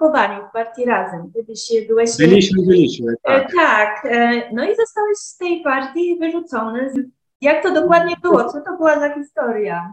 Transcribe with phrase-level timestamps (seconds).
[0.00, 1.32] ugrupowaniu w partii Razem.
[1.34, 2.16] Kiedyś byłeś...
[2.18, 3.52] Byliśmy, byliśmy, tak.
[3.54, 4.08] Tak,
[4.52, 6.92] no i zostałeś z tej partii wyrzucony.
[7.40, 8.44] Jak to dokładnie było?
[8.44, 9.92] Co to była za historia?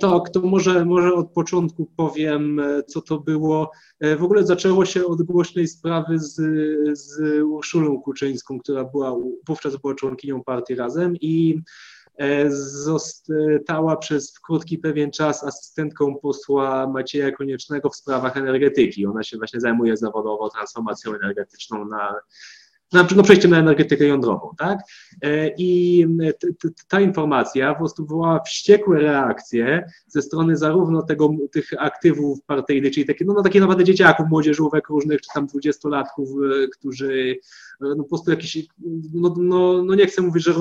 [0.00, 3.70] Tak, to może, może od początku powiem, co to było.
[4.18, 6.34] W ogóle zaczęło się od głośnej sprawy z,
[6.98, 9.16] z Urszulą Kuczyńską, która była,
[9.48, 11.62] wówczas była członkinią partii Razem i e,
[12.48, 19.06] została przez krótki pewien czas asystentką posła Macieja Koniecznego w sprawach energetyki.
[19.06, 22.14] Ona się właśnie zajmuje zawodowo transformacją energetyczną na,
[22.92, 24.78] no, przejściem na energetykę jądrową, tak?
[25.22, 26.06] E, I
[26.88, 33.06] ta informacja po prostu wywołała wściekłe reakcje ze strony zarówno tego, tych aktywów partyjnych, czyli
[33.06, 37.38] takie, no, no takie naprawdę dzieciaków, młodzieżówek różnych, czy tam dwudziestolatków, e, którzy
[37.80, 38.58] e, no po prostu jakiś,
[39.14, 40.54] no, no, no nie chcę mówić, że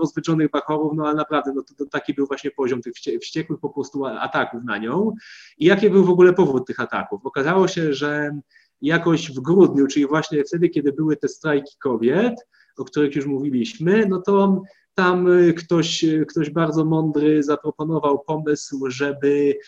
[0.00, 3.70] rozwydrzonych bachorów, no ale naprawdę, no to, to taki był właśnie poziom tych wściekłych po
[3.70, 5.14] prostu ataków na nią.
[5.58, 7.26] I jaki był w ogóle powód tych ataków?
[7.26, 8.40] Okazało się, że
[8.82, 12.34] jakoś w grudniu, czyli właśnie wtedy, kiedy były te strajki kobiet,
[12.76, 14.62] o których już mówiliśmy, no to
[14.94, 19.58] tam y, ktoś, y, ktoś bardzo mądry zaproponował pomysł, żeby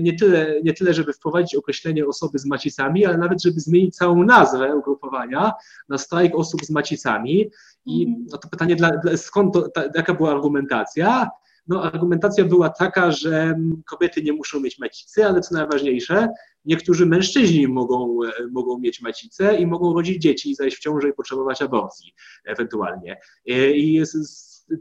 [0.00, 4.24] nie tyle, nie tyle, żeby wprowadzić określenie osoby z macicami, ale nawet, żeby zmienić całą
[4.24, 5.52] nazwę ugrupowania
[5.88, 7.50] na strajk osób z macicami.
[7.86, 8.26] I mhm.
[8.30, 11.30] no to pytanie, dla, skąd to, ta, jaka była argumentacja?
[11.68, 16.28] No, argumentacja była taka, że kobiety nie muszą mieć macicy, ale co najważniejsze,
[16.64, 21.12] niektórzy mężczyźni mogą, e, mogą mieć macicę i mogą rodzić dzieci, zajść w ciążę i
[21.12, 22.14] potrzebować aborcji
[22.44, 23.20] ewentualnie.
[23.48, 24.02] E, I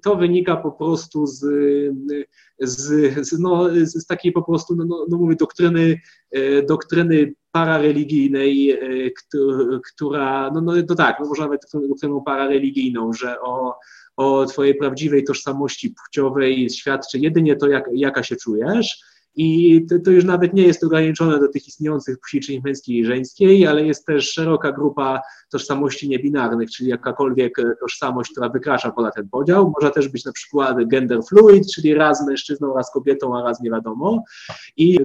[0.04, 1.40] to wynika po prostu z,
[2.60, 6.00] z, z, no, z takiej po prostu, no, no, no mówię, doktryny,
[6.32, 8.80] e, doktryny parareligijnej,
[9.94, 13.80] która, no, no to tak, no, można nawet doktryną parareligijną, że o,
[14.18, 19.06] o twojej prawdziwej tożsamości płciowej świadczy jedynie to, jak, jaka się czujesz,
[19.36, 23.06] i to, to, już nawet nie jest ograniczone do tych istniejących płci, czyli męskiej i
[23.06, 25.22] żeńskiej, ale jest też szeroka grupa
[25.52, 29.74] tożsamości niebinarnych, czyli jakakolwiek tożsamość, która wykracza poza ten podział.
[29.80, 33.72] Może też być na przykład gender fluid, czyli raz mężczyzną, raz kobietą, a raz nie
[33.72, 34.24] wiadomo.
[34.78, 35.00] I,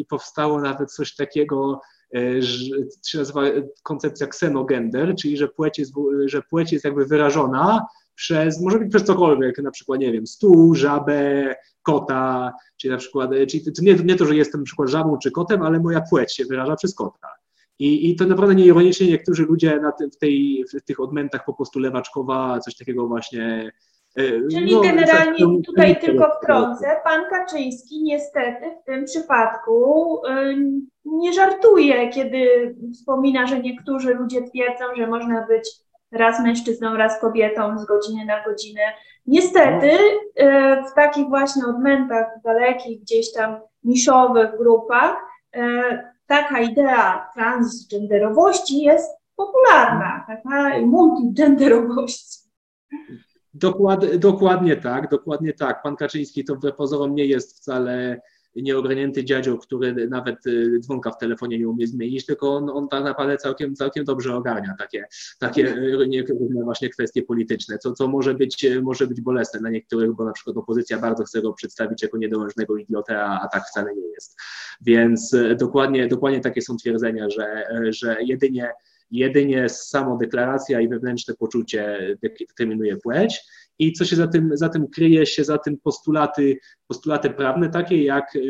[0.00, 1.80] i powstało nawet coś takiego,
[2.16, 2.74] e, że
[3.06, 3.42] się nazywa
[3.82, 5.92] koncepcja ksenogender, czyli że płeć jest,
[6.24, 7.86] że płeć jest jakby wyrażona
[8.20, 13.30] przez, może być przez cokolwiek, na przykład, nie wiem, stół, żabę, kota, czyli na przykład,
[13.50, 16.34] czyli to nie, nie to, że jestem na przykład żabą czy kotem, ale moja płeć
[16.34, 17.28] się wyraża przez kota.
[17.78, 21.78] I, I to naprawdę nieironicznie niektórzy ludzie na w, tej, w tych odmętach po prostu
[21.78, 23.72] lewaczkowa, coś takiego właśnie
[24.16, 30.56] e, Czyli no, generalnie tutaj tylko wtrącę, pan Kaczyński niestety w tym przypadku y,
[31.04, 35.70] nie żartuje, kiedy wspomina, że niektórzy ludzie twierdzą, że można być
[36.12, 38.80] raz mężczyzną, raz kobietą z godziny na godzinę.
[39.26, 39.98] Niestety
[40.36, 45.16] e, w takich właśnie odmętach dalekich, gdzieś tam niszowych grupach
[45.56, 52.40] e, taka idea transgenderowości jest popularna, taka multigenderowości.
[53.54, 55.82] Dokład, dokładnie tak, dokładnie tak.
[55.82, 58.20] Pan Kaczyński to pozorom nie jest wcale
[58.56, 63.04] nieogarnięty dziadzio, który nawet y, dzwonka w telefonie nie umie zmienić, tylko on, on tak
[63.04, 65.06] naprawdę całkiem, całkiem dobrze ogarnia takie,
[65.38, 70.14] takie y, różne właśnie kwestie polityczne, co, co może, być, może być bolesne dla niektórych,
[70.14, 73.94] bo na przykład opozycja bardzo chce go przedstawić jako niedołężnego idiotę, a, a tak wcale
[73.94, 74.40] nie jest.
[74.80, 78.72] Więc y, dokładnie, dokładnie takie są twierdzenia, że, że jedynie
[79.10, 81.98] jedynie samodeklaracja i wewnętrzne poczucie
[82.48, 83.40] determinuje płeć
[83.80, 88.04] i co się za tym, za tym kryje się, za tym postulaty, postulaty prawne, takie
[88.04, 88.40] jak, e,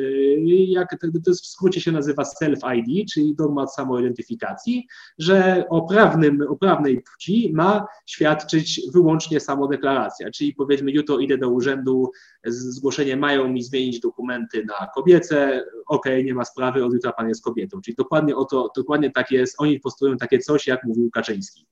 [0.66, 4.86] jak to jest w skrócie się nazywa self-ID, czyli dogmat samoidentyfikacji,
[5.18, 11.50] że o, prawnym, o prawnej płci ma świadczyć wyłącznie samodeklaracja, czyli powiedzmy jutro idę do
[11.50, 12.10] urzędu,
[12.46, 17.44] zgłoszenie mają mi zmienić dokumenty na kobiece, ok, nie ma sprawy, od jutra pan jest
[17.44, 21.66] kobietą, czyli dokładnie o to, dokładnie tak jest, oni postulują takie coś, jak mówił Kaczyński.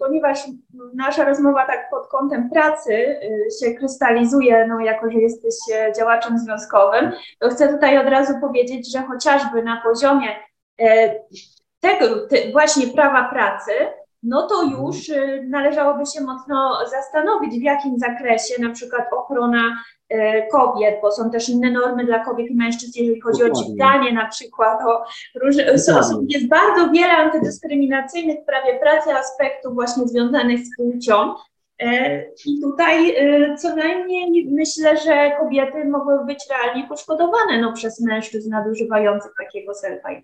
[0.00, 0.38] Ponieważ
[0.94, 6.38] nasza rozmowa tak pod kątem pracy y, się krystalizuje, no jako że jesteś e, działaczem
[6.38, 10.28] związkowym, to chcę tutaj od razu powiedzieć, że chociażby na poziomie
[10.80, 11.14] e,
[11.80, 13.72] tego te, właśnie prawa pracy,
[14.22, 20.46] no to już y, należałoby się mocno zastanowić, w jakim zakresie na przykład ochrona e,
[20.46, 23.62] kobiet, bo są też inne normy dla kobiet i mężczyzn, jeżeli chodzi Dokładnie.
[23.62, 25.04] o dźwiganie na przykład, o
[25.40, 25.62] różne,
[26.28, 31.34] jest bardzo wiele antydyskryminacyjnych w prawie pracy aspektów właśnie związanych z płcią,
[31.82, 38.00] E, I tutaj e, co najmniej myślę, że kobiety mogły być realnie poszkodowane no, przez
[38.00, 40.22] mężczyzn nadużywających takiego self-ID.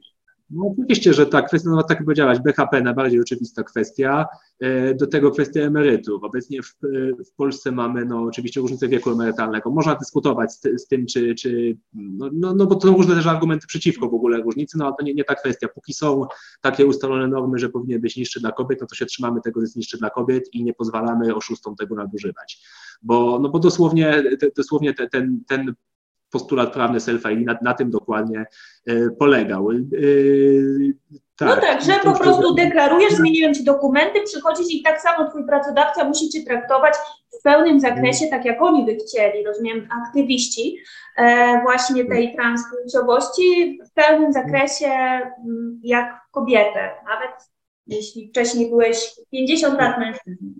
[0.50, 4.26] No oczywiście, że tak, kwestia, no tak jak powiedziałaś, BHP najbardziej oczywista kwestia,
[4.60, 6.24] e, do tego kwestia emerytów.
[6.24, 6.74] Obecnie w,
[7.30, 9.70] w Polsce mamy no, oczywiście różnicę wieku emerytalnego.
[9.70, 13.26] Można dyskutować z, z tym, czy, czy no, no, no, bo to są różne też
[13.26, 15.68] argumenty przeciwko w ogóle różnicy, no ale to nie, nie ta kwestia.
[15.68, 16.26] Póki są
[16.60, 19.64] takie ustalone normy, że powinien być niższy dla kobiet, no to się trzymamy tego, że
[19.64, 22.62] jest niższy dla kobiet i nie pozwalamy oszustom tego nadużywać.
[23.02, 24.22] Bo, no bo dosłownie,
[24.56, 25.74] dosłownie ten, ten
[26.34, 28.46] postulat prawny self-ID na, na tym dokładnie
[28.86, 29.70] e, polegał.
[29.70, 29.76] E,
[31.36, 35.46] tak, no tak, że po prostu deklarujesz, zmieniłem ci dokumenty, przychodzisz i tak samo twój
[35.46, 36.94] pracodawca musi cię traktować
[37.40, 40.76] w pełnym zakresie, tak jak oni by chcieli, rozumiem, aktywiści
[41.16, 47.30] e, właśnie tej transpłciowości w pełnym zakresie m, jak kobietę, nawet
[47.86, 50.54] jeśli wcześniej byłeś 50 lat mężczyzną.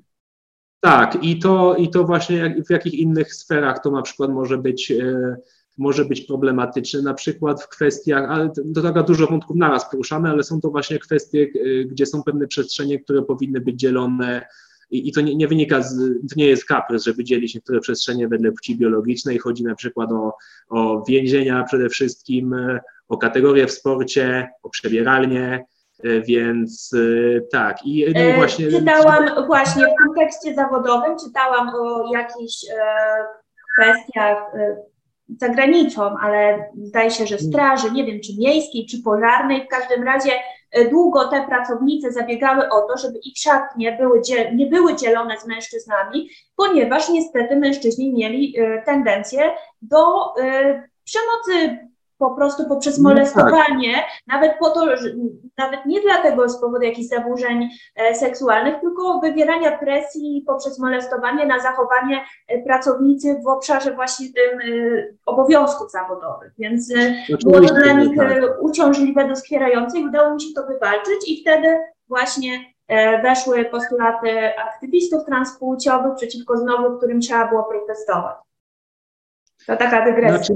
[0.80, 4.58] Tak, i to, i to właśnie jak, w jakich innych sferach to na przykład może
[4.58, 5.36] być e,
[5.78, 10.42] może być problematyczny, na przykład w kwestiach, ale to tak dużo wątków naraz poruszamy, ale
[10.42, 14.46] są to właśnie kwestie, y, gdzie są pewne przestrzenie, które powinny być dzielone
[14.90, 18.28] i, i to nie, nie, wynika z, to nie jest kaprys, żeby dzielić niektóre przestrzenie
[18.28, 20.36] wedle płci biologicznej, chodzi na przykład o,
[20.68, 25.64] o więzienia przede wszystkim, y, o kategorie w sporcie, o przebieralnie,
[26.04, 26.90] y, więc
[27.52, 27.86] tak.
[27.86, 28.70] I, no właśnie.
[28.70, 32.84] Czytałam właśnie w kontekście zawodowym, czytałam o jakichś e,
[33.74, 34.38] kwestiach
[35.28, 40.02] za granicą, ale zdaje się, że straży, nie wiem czy miejskiej, czy pożarnej, w każdym
[40.02, 40.30] razie
[40.70, 44.20] e, długo te pracownice zabiegały o to, żeby ich szatnie były
[44.54, 51.78] nie były dzielone z mężczyznami, ponieważ niestety mężczyźni mieli e, tendencję do e, przemocy
[52.24, 53.02] po prostu poprzez tak.
[53.02, 54.10] molestowanie, no tak.
[54.26, 55.08] nawet po to, że,
[55.58, 61.58] nawet nie dlatego z powodu jakichś zaburzeń e, seksualnych, tylko wywierania presji poprzez molestowanie na
[61.60, 64.64] zachowanie e, pracownicy w obszarze właśnie tym e,
[65.26, 66.52] obowiązków zawodowych.
[66.58, 68.42] Więc Oczywiście, było to dla nich tak.
[68.60, 71.78] uciążliwe, doskwierające i udało mi się to wywalczyć i wtedy
[72.08, 72.74] właśnie
[73.22, 78.36] weszły postulaty aktywistów transpłciowych przeciwko znowu, którym trzeba było protestować.
[79.66, 80.36] To taka dygresja.
[80.36, 80.54] Znaczy,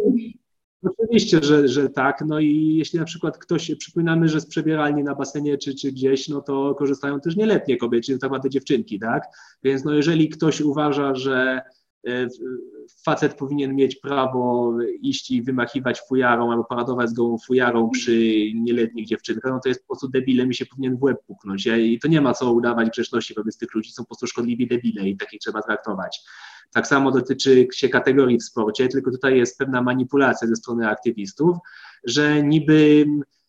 [0.82, 2.24] Oczywiście, że, że tak.
[2.26, 6.28] No i jeśli na przykład ktoś, przypominamy, że z przebieralni na basenie czy, czy gdzieś,
[6.28, 9.22] no to korzystają też nieletnie kobiety, czyli tak naprawdę dziewczynki, tak?
[9.62, 11.62] Więc no jeżeli ktoś uważa, że
[12.06, 12.28] e,
[13.04, 14.72] facet powinien mieć prawo
[15.02, 19.80] iść i wymachiwać fujarą albo paradować z gołą fujarą przy nieletnich dziewczynkach, no to jest
[19.80, 21.66] po prostu debilem i się powinien w łeb puknąć.
[21.66, 25.08] I to nie ma co udawać grzeczności wobec tych ludzi, są po prostu szkodliwi debile
[25.08, 26.20] i takich trzeba traktować.
[26.72, 31.56] Tak samo dotyczy się kategorii w sporcie, tylko tutaj jest pewna manipulacja ze strony aktywistów,
[32.04, 33.06] że niby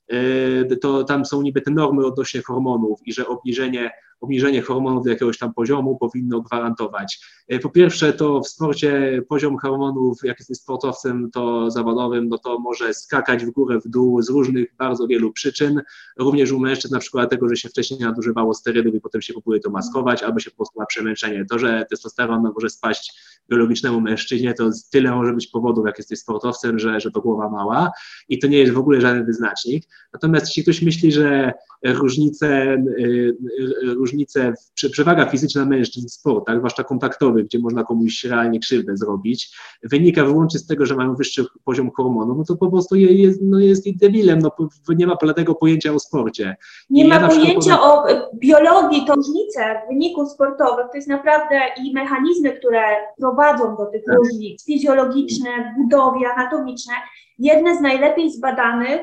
[0.08, 5.10] e, to tam są niby te normy odnośnie hormonów i że obniżenie obniżenie hormonów do
[5.10, 7.20] jakiegoś tam poziomu powinno gwarantować.
[7.48, 12.60] E, po pierwsze, to w sporcie poziom hormonów, jak jesteś sportowcem to zawodowym, no to
[12.60, 15.82] może skakać w górę, w dół z różnych bardzo wielu przyczyn.
[16.18, 19.60] Również u mężczyzn na przykład tego, że się wcześniej nadużywało sterydów i potem się próbuje
[19.60, 21.46] to maskować, albo się po prostu ma przemęczenie.
[21.50, 23.14] To, że testosteron może spaść
[23.50, 27.92] biologicznemu mężczyźnie, to tyle może być powodów, jak jesteś sportowcem, że, że to głowa mała
[28.30, 29.84] i to nie jest w ogóle żaden wyznacznik.
[30.14, 33.38] Natomiast jeśli ktoś myśli, że różnice, y,
[33.84, 34.54] y, różnice
[34.92, 40.60] przewaga fizyczna mężczyzn w sportach, zwłaszcza kontaktowych, gdzie można komuś realnie krzywdę zrobić, wynika wyłącznie
[40.60, 44.40] z tego, że mają wyższy poziom hormonów, no to po prostu jest, no jest debilem,
[44.40, 44.52] no
[44.90, 46.56] nie ma pełnego pojęcia o sporcie.
[46.90, 48.18] Nie I ma ja pojęcia powiem...
[48.18, 52.82] o biologii, to różnice wyników sportowych, to jest naprawdę i mechanizmy, które
[53.18, 54.16] prowadzą do tych tak.
[54.16, 56.94] różnic, fizjologiczne, budowie, anatomiczne,
[57.40, 59.02] jedne z najlepiej zbadanych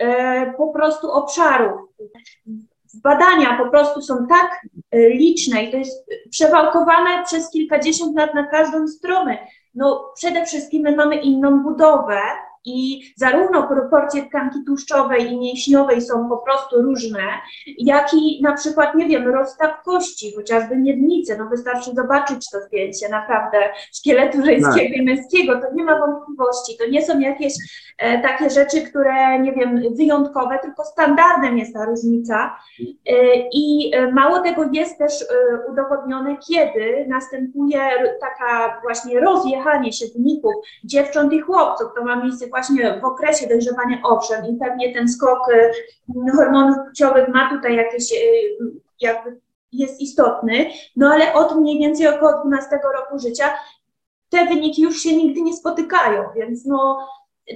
[0.00, 1.80] E, po prostu obszarów.
[2.94, 8.46] Badania po prostu są tak e, liczne i to jest przewałkowane przez kilkadziesiąt lat na
[8.46, 9.38] każdą stronę.
[9.74, 12.20] No przede wszystkim my mamy inną budowę,
[12.64, 17.22] i zarówno proporcje tkanki tłuszczowej i mięśniowej są po prostu różne,
[17.78, 23.08] jak i na przykład, nie wiem, rozstaw kości, chociażby miednice, no wystarczy zobaczyć to zdjęcie
[23.08, 23.58] naprawdę
[23.94, 27.52] szkieletu żeńskiego i męskiego, to nie ma wątpliwości, to nie są jakieś
[27.98, 32.56] e, takie rzeczy, które, nie wiem, wyjątkowe, tylko standardem jest ta różnica.
[32.80, 33.14] E,
[33.52, 35.26] i e, mało tego jest też e,
[35.72, 37.80] udowodnione, kiedy następuje
[38.20, 44.00] taka właśnie rozjechanie się wyników dziewcząt i chłopców, to ma miejsce właśnie w okresie dojrzewania
[44.02, 45.72] owszem i pewnie ten skok y,
[46.36, 48.16] hormonów płciowych ma tutaj jakieś y,
[49.00, 49.40] jakby
[49.72, 53.54] jest istotny, no ale od mniej więcej około 12 roku życia
[54.30, 57.08] te wyniki już się nigdy nie spotykają, więc no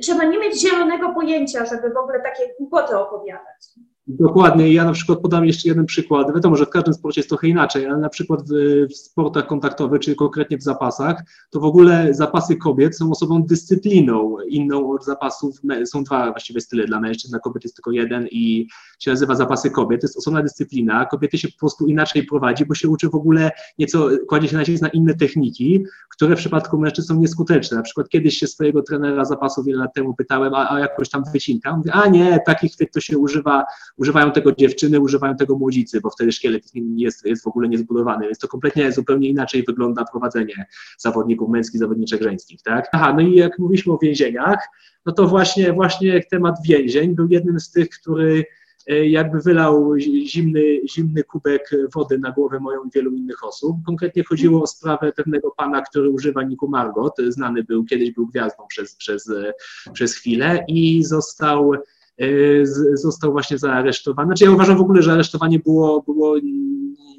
[0.02, 3.68] trzeba nie mieć zielonego pojęcia, żeby w ogóle takie kłopoty opowiadać.
[4.06, 4.72] Dokładnie.
[4.72, 6.34] Ja na przykład podam jeszcze jeden przykład.
[6.34, 8.52] Wiadomo, że w każdym sporcie jest trochę inaczej, ale na przykład w,
[8.90, 14.36] w, sportach kontaktowych, czyli konkretnie w zapasach, to w ogóle zapasy kobiet są osobą dyscypliną
[14.48, 15.60] inną od zapasów.
[15.84, 18.66] Są dwa właściwie style dla mężczyzn, dla kobiet jest tylko jeden i
[18.98, 20.00] się nazywa zapasy kobiet.
[20.00, 21.06] To jest osobna dyscyplina.
[21.06, 24.82] Kobiety się po prostu inaczej prowadzi, bo się uczy w ogóle nieco, kładzie się nacisk
[24.82, 27.76] na inne techniki, które w przypadku mężczyzn są nieskuteczne.
[27.76, 31.22] Na przykład kiedyś się swojego trenera zapasu wiele lat temu pytałem, a, a jakoś tam
[31.32, 31.76] wycinka.
[31.76, 33.64] Mówię, a nie, takich to się używa
[33.96, 36.62] używają tego dziewczyny, używają tego młodzicy, bo wtedy szkielet
[36.96, 40.66] jest, jest w ogóle niezbudowany, więc to kompletnie zupełnie inaczej wygląda prowadzenie
[40.98, 42.88] zawodników męskich, zawodniczek żeńskich, tak?
[42.92, 44.58] Aha, no i jak mówiliśmy o więzieniach,
[45.06, 48.44] no to właśnie, właśnie temat więzień był jednym z tych, który
[48.86, 53.76] e, jakby wylał zimny, zimny kubek wody na głowę moją i wielu innych osób.
[53.86, 58.66] Konkretnie chodziło o sprawę pewnego pana, który używa Niku Margot, znany był, kiedyś był gwiazdą
[58.68, 59.30] przez, przez,
[59.92, 61.78] przez chwilę i został E,
[62.94, 64.26] został właśnie zaaresztowany.
[64.26, 66.36] Znaczy ja uważam w ogóle, że aresztowanie było, było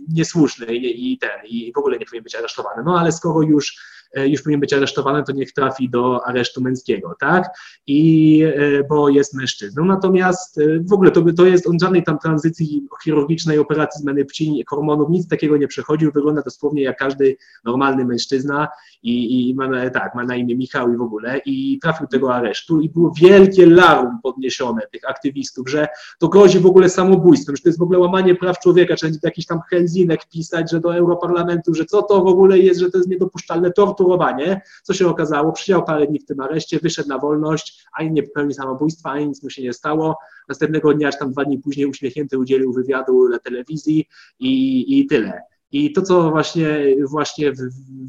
[0.10, 2.84] niesłuszne i, i ten, i w ogóle nie powinien być aresztowany.
[2.86, 7.16] No ale skoro już E, już powinien być aresztowany, to niech trafi do aresztu męskiego,
[7.20, 7.50] tak?
[7.88, 9.86] I e, bo jest mężczyzną.
[9.86, 14.64] Natomiast e, w ogóle to, to jest on żadnej tam tranzycji chirurgicznej, operacji zmiany płci,
[14.68, 16.12] hormonów, nic takiego nie przechodził.
[16.12, 18.68] Wygląda dosłownie jak każdy normalny mężczyzna
[19.04, 22.82] i, i ma, tak, ma na imię Michał i w ogóle i trafił tego aresztu
[22.82, 25.88] i było wielkie larum podniesione tych aktywistów, że
[26.20, 29.46] to grozi w ogóle samobójstwem, że to jest w ogóle łamanie praw człowieka, trzeba jakiś
[29.46, 33.10] tam Helsinek pisać, że do Europarlamentu, że co to w ogóle jest, że to jest
[33.10, 37.86] niedopuszczalne tortur torturowanie, co się okazało, przysiedział parę dni w tym areszcie, wyszedł na wolność,
[37.94, 40.18] ani nie popełnił samobójstwa, ani nic mu się nie stało.
[40.50, 44.08] Następnego dnia, czy tam dwa dni później uśmiechnięty udzielił wywiadu na telewizji
[44.40, 45.42] i, i tyle.
[45.72, 47.52] I to, co właśnie, właśnie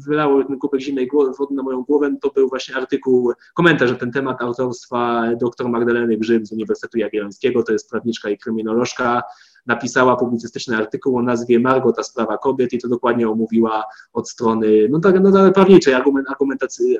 [0.07, 1.09] wylało ten kubek zimnej
[1.39, 6.17] wody na moją głowę, to był właśnie artykuł, komentarz na ten temat autorstwa dr Magdaleny
[6.17, 9.23] Grzyb z Uniwersytetu Jagiellońskiego, to jest prawniczka i kryminolożka,
[9.65, 14.87] napisała publicystyczny artykuł o nazwie Margo, ta sprawa kobiet i to dokładnie omówiła od strony,
[14.89, 16.27] no tak, no tak prawniczej, argument,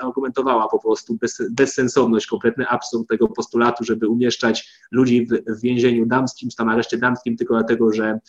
[0.01, 6.05] argumentowała po prostu bez, bezsensowność, kompletny absurd tego postulatu, żeby umieszczać ludzi w, w więzieniu
[6.05, 8.19] damskim, czy tam areszcie damskim tylko dlatego, że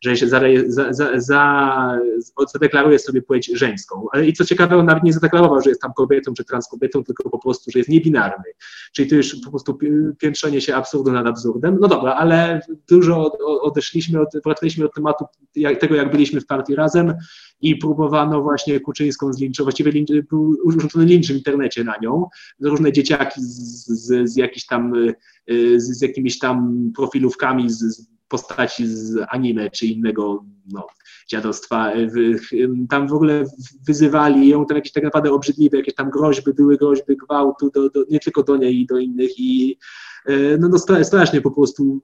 [0.00, 1.98] że się za, za, za, za,
[2.52, 4.06] zadeklaruje sobie płeć żeńską.
[4.26, 7.38] I co ciekawe, on nawet nie zadeklarował, że jest tam kobietą czy transkobietą, tylko po
[7.38, 8.44] prostu, że jest niebinarny.
[8.92, 9.78] Czyli to już po prostu
[10.18, 11.78] piętrzenie się absurdu nad absurdem.
[11.80, 15.24] No dobra, ale dużo odeszliśmy, od, wracaliśmy od tematu
[15.54, 17.14] jak, tego, jak byliśmy w partii razem
[17.60, 19.66] i próbowano właśnie Kuczyńską zlinczować.
[19.66, 22.26] Właściwie lincz, był urządzony lincz w internecie na nią.
[22.60, 24.92] Różne dzieciaki z, z, z jakichś tam
[25.76, 30.86] z, z jakimiś tam profilówkami z, postaci z anime czy innego no,
[31.28, 31.92] dziadostwa.
[32.90, 33.44] Tam w ogóle
[33.86, 38.04] wyzywali ją, tam jakieś tak naprawdę obrzydliwe, jakieś tam groźby, były groźby gwałtu, do, do,
[38.10, 40.15] nie tylko do niej i do innych i e,
[40.58, 42.00] no, no strasznie po prostu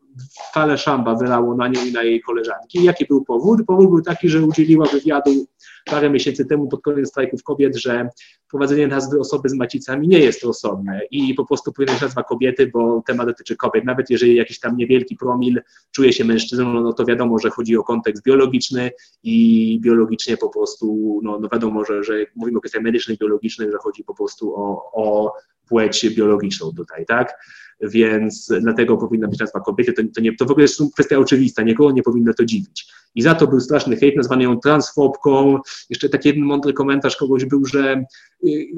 [0.54, 2.84] fale szamba wylało na nią i na jej koleżanki.
[2.84, 3.60] Jaki był powód?
[3.66, 5.46] Powód był taki, że udzieliła wywiadu
[5.84, 8.08] parę miesięcy temu pod koniec strajków kobiet, że
[8.50, 12.66] prowadzenie nazwy osoby z macicami nie jest rozsądne i po prostu powinna być nazwa kobiety,
[12.66, 13.84] bo temat dotyczy kobiet.
[13.84, 15.62] Nawet jeżeli jakiś tam niewielki promil
[15.92, 18.90] czuje się mężczyzną, no to wiadomo, że chodzi o kontekst biologiczny
[19.22, 23.78] i biologicznie po prostu, no, no wiadomo, że, że mówimy o kwestiach medycznych, biologicznych, że
[23.78, 25.32] chodzi po prostu o, o
[25.72, 27.34] płeć biologiczną tutaj, tak?
[27.80, 29.92] Więc dlatego powinna być nazwa kobiety.
[29.92, 32.92] To, to, nie, to w ogóle jest kwestia oczywista, nikogo nie powinno to dziwić.
[33.14, 35.58] I za to był straszny hejt, nazwany ją transfobką.
[35.90, 38.04] Jeszcze taki jeden mądry komentarz kogoś był, że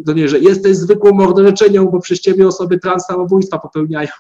[0.07, 4.09] to nie, że jesteś zwykłą morderczynią, bo przez ciebie osoby trans samobójstwa popełniają.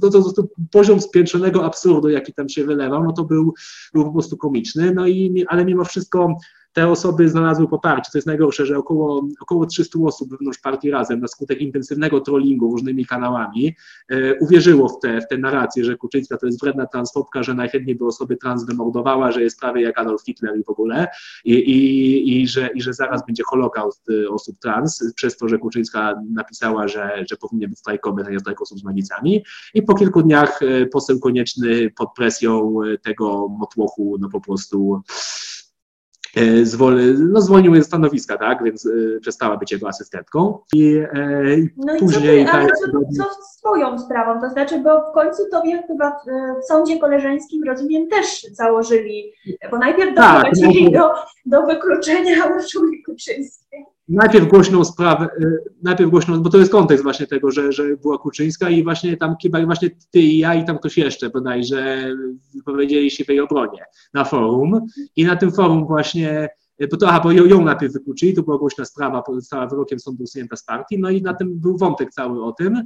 [0.00, 3.54] To, to, to poziom spiętrzonego absurdu, jaki tam się wylewał, no to był,
[3.94, 4.94] był po prostu komiczny.
[4.94, 6.36] No i, ale mimo wszystko
[6.74, 8.10] te osoby znalazły poparcie.
[8.12, 12.70] To jest najgorsze, że około, około 300 osób wewnątrz partii razem na skutek intensywnego trollingu
[12.70, 13.76] różnymi kanałami
[14.08, 17.96] e, uwierzyło w te, w te narracje, że Kuczyńska to jest wredna transfobka, że najchętniej
[17.96, 21.08] by osoby trans wymordowała, że jest prawie jak Adolf Hitler i w ogóle
[21.44, 25.58] i, i, i, że, i że zaraz będzie holokaust e, osób trans przez to, że
[25.58, 29.94] Kuczyńska napisała, że, że powinien być strajkowy, a nie strajk osób z manicami i po
[29.94, 35.02] kilku dniach e, poseł konieczny pod presją e, tego motłochu no po prostu
[36.62, 40.58] zwol, no, zwolnił ze stanowiska, tak, więc y, przestała być jego asystentką.
[40.74, 42.86] I, e, no później, i co, ty, ale co,
[43.16, 44.40] co z twoją sprawą?
[44.40, 46.24] To znaczy, bo w końcu tobie chyba w,
[46.62, 49.32] w sądzie koleżeńskim, rozumiem, też założyli,
[49.70, 51.14] bo najpierw tak, doprowadzili no, do,
[51.60, 57.26] do wykluczenia Urszuli Kuczyńskiej najpierw głośną sprawę, y, najpierw głośną, bo to jest kontekst właśnie
[57.26, 60.78] tego, że, że była Kuczyńska i właśnie tam chyba właśnie ty i ja i tam
[60.78, 62.08] ktoś jeszcze bodajże
[62.54, 63.84] wypowiedzieli się w jej obronie
[64.14, 64.86] na forum.
[65.16, 66.48] I na tym forum właśnie
[66.90, 70.22] bo to, aha, bo ją, ją najpierw wykluczyli, to była głośna sprawa, została wyrokiem sądu
[70.24, 72.82] usunięta z partii, no i na tym był wątek cały o tym.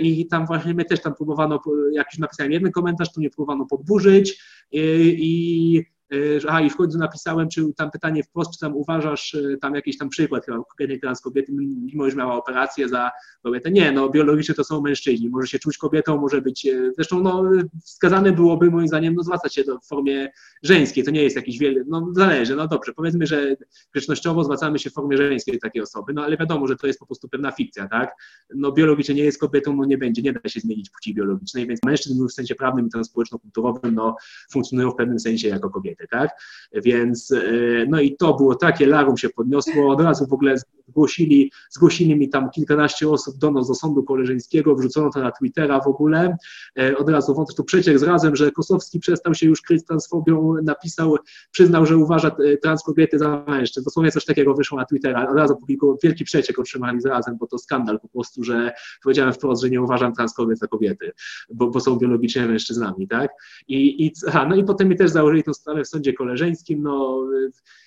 [0.00, 1.60] I tam właśnie mnie też tam próbowano,
[1.92, 7.48] jakiś napisałem jeden komentarz, tu mnie próbowano podburzyć i E, a i w końcu napisałem,
[7.48, 11.20] czy tam pytanie wprost, czy tam uważasz e, tam jakiś tam przykład chyba konkretnej trans
[11.20, 13.10] kobiety, mimo że miała operację za
[13.42, 13.70] kobietę.
[13.70, 17.44] Nie, no biologicznie to są mężczyźni, może się czuć kobietą, może być, e, zresztą no
[17.84, 21.58] wskazane byłoby moim zdaniem no zwracać się do, w formie żeńskiej, to nie jest jakiś
[21.58, 23.56] wielki, no zależy, no dobrze, powiedzmy, że
[23.92, 27.06] grzecznościowo zwracamy się w formie żeńskiej takiej osoby, no ale wiadomo, że to jest po
[27.06, 28.14] prostu pewna fikcja, tak?
[28.54, 31.80] No biologicznie nie jest kobietą, no nie będzie, nie da się zmienić płci biologicznej, więc
[31.86, 34.16] mężczyzn w sensie prawnym i społeczno-kulturowym no
[34.52, 36.30] funkcjonują w pewnym sensie jako kobiety tak?
[36.72, 37.42] Więc e,
[37.88, 40.54] no i to było takie, larum się podniosło, od razu w ogóle
[40.92, 45.86] zgłosili, zgłosili mi tam kilkanaście osób donos do sądu koleżeńskiego, wrzucono to na Twittera w
[45.86, 46.36] ogóle,
[46.78, 50.54] e, od razu wątek tu przeciek z razem, że Kosowski przestał się już kryć transfobią,
[50.62, 51.16] napisał,
[51.50, 55.36] przyznał, że uważa e, trans kobiety za mężczyzn, dosłownie coś takiego wyszło na Twittera, od
[55.36, 58.72] razu publikował, wielki przeciek otrzymali z razem, bo to skandal po prostu, że
[59.02, 61.12] powiedziałem wprost, że nie uważam trans kobiet za kobiety,
[61.54, 63.30] bo, bo są biologicznie mężczyznami, tak?
[63.68, 67.26] I, i, aha, no i potem mi też założyli tą sprawę w sądzie koleżeńskim, no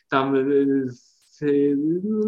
[0.09, 0.35] tam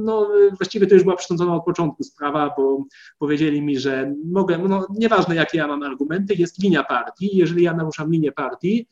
[0.04, 2.86] no właściwie to już była przesądzona od początku sprawa, bo
[3.20, 7.74] powiedzieli mi, że mogę, no nieważne jakie ja mam argumenty, jest linia partii, jeżeli ja
[7.74, 8.88] naruszam linię partii,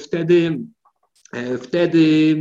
[0.00, 0.60] wtedy
[1.62, 2.36] wtedy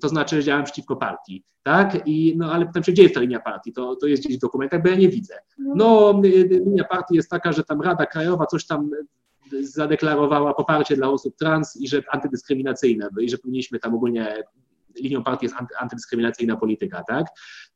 [0.00, 2.02] to znaczy, że działam przeciwko partii, tak?
[2.06, 3.72] I, no ale pytam się, gdzie jest ta linia partii?
[3.72, 5.34] To, to jest gdzieś w dokumentach, bo ja nie widzę.
[5.58, 6.20] No,
[6.66, 8.90] linia partii jest taka, że tam Rada Krajowa coś tam
[9.60, 14.42] zadeklarowała poparcie dla osób trans i że antydyskryminacyjne, i że powinniśmy tam ogólnie
[14.96, 17.26] linią partii jest antydyskryminacyjna polityka, tak?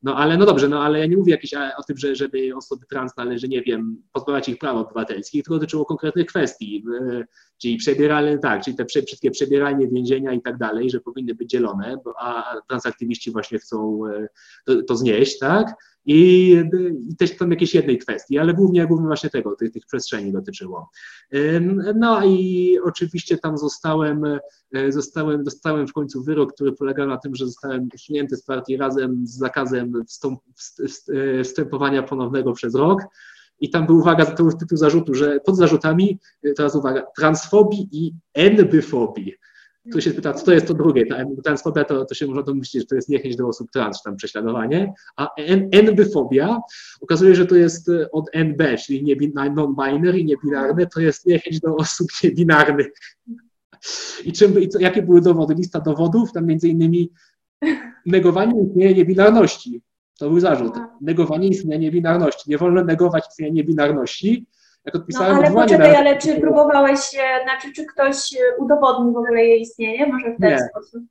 [0.03, 2.85] No ale no dobrze, no ale ja nie mówię jakieś o tym, że żeby osoby
[2.89, 6.85] trans należy, nie wiem, pozbawiać ich praw obywatelskich, to dotyczyło konkretnych kwestii,
[7.57, 11.97] czyli przebieralne, tak, czyli te wszystkie przebieralnie więzienia i tak dalej, że powinny być dzielone,
[12.19, 14.27] a transaktywiści właśnie chcą e,
[14.65, 15.75] to, to znieść, tak?
[16.05, 16.51] I,
[17.09, 20.89] i też tam jakiejś jednej kwestii, ale głównie, głównie właśnie tego, tych, tych przestrzeni dotyczyło.
[21.95, 24.25] No i oczywiście tam zostałem,
[24.73, 28.77] e, zostałem, dostałem w końcu wyrok, który polegał na tym, że zostałem usunięty z partii
[28.77, 30.39] razem z zakazem wstąp,
[31.39, 33.01] e, wstępowania ponownego przez rok.
[33.59, 37.89] I tam był, uwaga, to był tytuł zarzutu, że pod zarzutami, e, teraz uwaga, transfobii
[37.91, 39.33] i enbyfobii.
[39.91, 42.83] Tu się pyta, co to jest to drugie, ta transfobia, to, to się można domyślić,
[42.83, 45.29] że to jest niechęć do osób trans, czy tam prześladowanie, a
[45.71, 46.59] NB-fobia
[47.01, 49.17] okazuje, że to jest e, od NB, czyli
[49.55, 52.87] non-binary, niebinarne, to jest niechęć do osób niebinarnych.
[54.23, 55.53] I, czym, i co, jakie były dowody?
[55.53, 57.11] Lista dowodów, tam między innymi
[58.05, 59.81] negowanie istnienia niebinarności.
[60.19, 60.73] To był zarzut.
[61.01, 62.49] Negowanie istnienia niebinarności.
[62.49, 64.45] Nie wolno negować istnienia niebinarności,
[64.85, 65.97] jak odpisałem no, ale poczekaj, na...
[65.97, 66.99] ale czy próbowałeś,
[67.43, 68.15] znaczy czy ktoś
[68.59, 70.07] udowodnił w ogóle jej istnienie?
[70.07, 70.59] Może w ten nie.
[70.59, 71.03] sposób?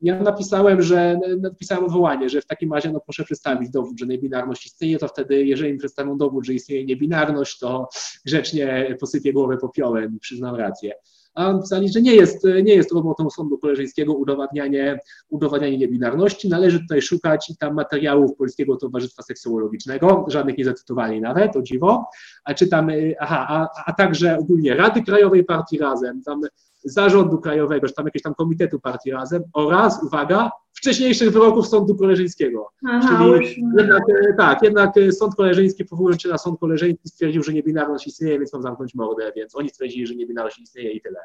[0.00, 4.66] Ja napisałem, że napisałem odwołanie, że w takim razie no, proszę przedstawić dowód, że niebinarność
[4.66, 7.88] istnieje, to wtedy, jeżeli mi przedstawią dowód, że istnieje niebinarność, to
[8.26, 10.94] grzecznie posypię głowę popiołem i przyznam rację
[11.34, 16.48] a napisali, że nie jest, nie jest robotą sądu koleżeńskiego udowadnianie, udowadnianie niebinarności.
[16.48, 22.06] Należy tutaj szukać tam materiałów Polskiego Towarzystwa Seksuologicznego, żadnych nie zacytowali nawet, o dziwo,
[22.44, 22.90] a czytam,
[23.20, 26.40] aha, a, a także ogólnie Rady Krajowej Partii Razem, tam
[26.84, 32.70] zarządu krajowego, czy tam jakiegoś tam komitetu partii razem oraz, uwaga, wcześniejszych wyroków Sądu Koleżeńskiego.
[32.88, 37.42] Aha, Czyli jednak, e, tak, jednak e, Sąd Koleżeński, powołując się na Sąd Koleżeński, stwierdził,
[37.42, 41.20] że niebinarność istnieje, więc mam zamknąć mordę, więc oni stwierdzili, że niebinarność istnieje i tyle.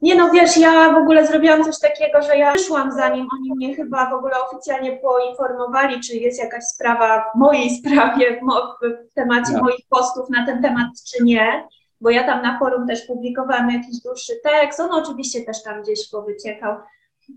[0.00, 3.74] Nie no, wiesz, ja w ogóle zrobiłam coś takiego, że ja wyszłam zanim oni mnie
[3.74, 8.40] chyba w ogóle oficjalnie poinformowali, czy jest jakaś sprawa w mojej sprawie,
[8.82, 9.60] w, temacie no.
[9.60, 11.68] moich postów na ten temat, czy nie
[12.00, 16.10] bo ja tam na forum też publikowałam jakiś dłuższy tekst, on oczywiście też tam gdzieś
[16.10, 16.76] powyciekał.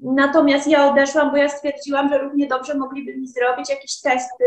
[0.01, 4.45] Natomiast ja odeszłam, bo ja stwierdziłam, że równie dobrze mogliby mi zrobić jakieś testy,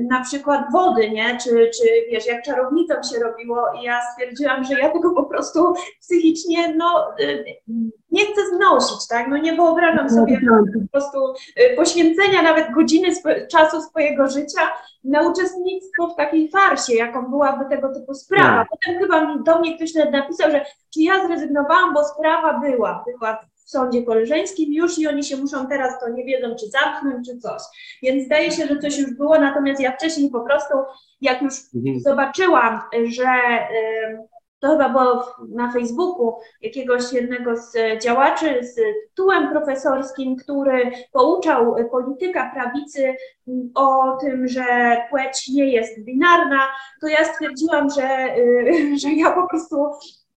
[0.00, 1.38] na przykład wody, nie?
[1.38, 5.74] Czy, czy wiesz, jak czarownicą się robiło i ja stwierdziłam, że ja tego po prostu
[6.00, 7.44] psychicznie, no, y,
[8.10, 9.28] nie chcę znosić, tak?
[9.28, 10.40] No nie wyobrażam sobie
[10.84, 11.18] po prostu
[11.60, 13.08] y, poświęcenia nawet godziny
[13.50, 14.60] czasu swojego życia
[15.04, 18.58] na uczestnictwo w takiej farsie, jaką byłaby tego typu sprawa.
[18.58, 18.68] Tak.
[18.70, 23.70] Potem chyba do mnie ktoś napisał, że czy ja zrezygnowałam, bo sprawa była, była w
[23.70, 27.62] sądzie koleżeńskim już i oni się muszą teraz, to nie wiedzą, czy zamknąć, czy coś.
[28.02, 30.74] Więc zdaje się, że coś już było, natomiast ja wcześniej po prostu,
[31.20, 32.00] jak już mhm.
[32.00, 33.26] zobaczyłam, że
[34.60, 38.74] to chyba było na Facebooku jakiegoś jednego z działaczy z
[39.08, 43.14] tytułem profesorskim, który pouczał polityka prawicy
[43.74, 46.60] o tym, że płeć nie jest binarna,
[47.00, 48.08] to ja stwierdziłam, że,
[49.02, 49.76] że ja po prostu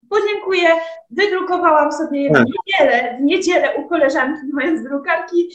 [0.10, 0.70] podziękuję.
[1.10, 2.46] Wydrukowałam sobie je w Tak.
[2.48, 5.50] niedzielę, w niedzielę u koleżanki mając drukarki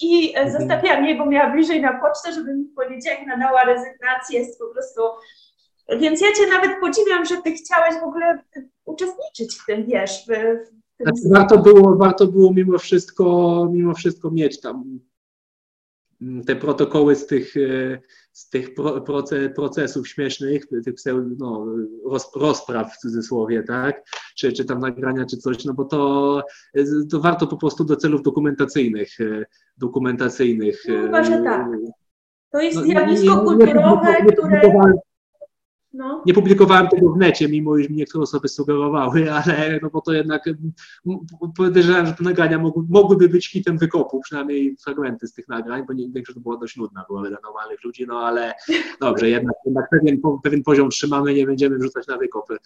[0.00, 0.60] i e, Mhm.
[0.60, 4.38] zostawiłam jej, bo miała bliżej na pocztę, żeby mi w poniedziałek nadała rezygnację.
[4.38, 5.00] Jest po prostu...
[6.00, 8.42] Więc ja Cię nawet podziwiam, że Ty chciałeś w ogóle
[8.84, 11.06] uczestniczyć w tym, wiesz, w, w tym...
[11.06, 13.24] Znaczy, warto było, warto było mimo wszystko,
[13.72, 15.00] mimo wszystko mieć tam
[16.22, 17.98] mm, te protokoły z tych, e,
[18.36, 20.94] z tych pro, proce, procesów śmiesznych, tych
[21.38, 21.66] no,
[22.04, 24.04] roz, rozpraw w cudzysłowie, tak?
[24.36, 26.42] Czy, czy tam nagrania, czy coś, no bo to,
[27.10, 29.44] to warto po prostu do celów dokumentacyjnych, e,
[29.76, 30.82] dokumentacyjnych.
[30.88, 31.66] No, chyba, że tak.
[32.52, 34.92] To jest No, zjawisko kulturowe, nie, które...
[35.96, 36.22] No.
[36.26, 40.12] nie publikowałem tego w necie, mimo iż mi niektóre osoby sugerowały, ale no bo to
[40.12, 40.44] jednak
[41.56, 45.92] podejrzewam, że te nagrania mogły, mogłyby być hitem wykopu, przynajmniej fragmenty z tych nagrań, bo
[45.92, 48.54] nie, to była dość nudna, była dla normalnych ludzi, no ale
[49.00, 52.56] dobrze, jednak, jednak pewien, pewien poziom trzymamy, nie będziemy wrzucać na wykop, e,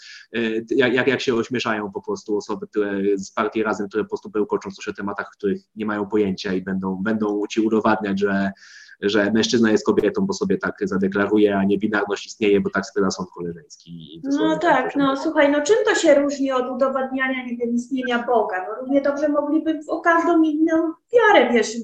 [0.71, 4.31] jak, jak, jak się ośmieszają po prostu osoby, które z partii razem, które po prostu
[4.31, 8.53] bełkoczą coś o tematach, których nie mają pojęcia i będą, będą ci udowadniać, że
[9.03, 13.11] że mężczyzna jest kobietą, bo sobie tak zadeklaruje, a nie binarność istnieje, bo tak stwierdza
[13.11, 14.23] sąd koleżeński.
[14.25, 15.03] No tak, poziom.
[15.09, 18.67] no słuchaj, no czym to się różni od udowadniania, nie wiem, istnienia Boga?
[18.69, 21.77] No równie dobrze mogliby o każdą inną wiarę, wiesz,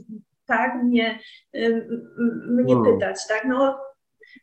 [0.46, 1.18] tak, mnie,
[2.48, 2.82] mnie No.
[2.84, 3.78] pytać, tak, no,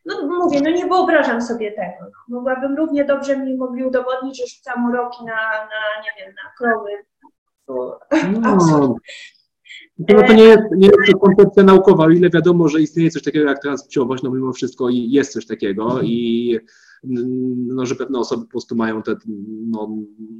[0.05, 1.93] no mówię, no nie wyobrażam sobie tego.
[2.01, 2.35] No.
[2.37, 6.89] Mogłabym równie dobrze mi mogli udowodnić, że rzucam uroki na, na nie wiem, na krowy.
[7.67, 7.99] No,
[9.99, 13.23] no to nie jest, nie jest to koncepcja naukowa, o ile wiadomo, że istnieje coś
[13.23, 16.59] takiego jak transpłciowość, no mimo wszystko i jest coś takiego i
[17.03, 19.15] mm, no, że pewne osoby po prostu mają te,
[19.67, 19.89] no,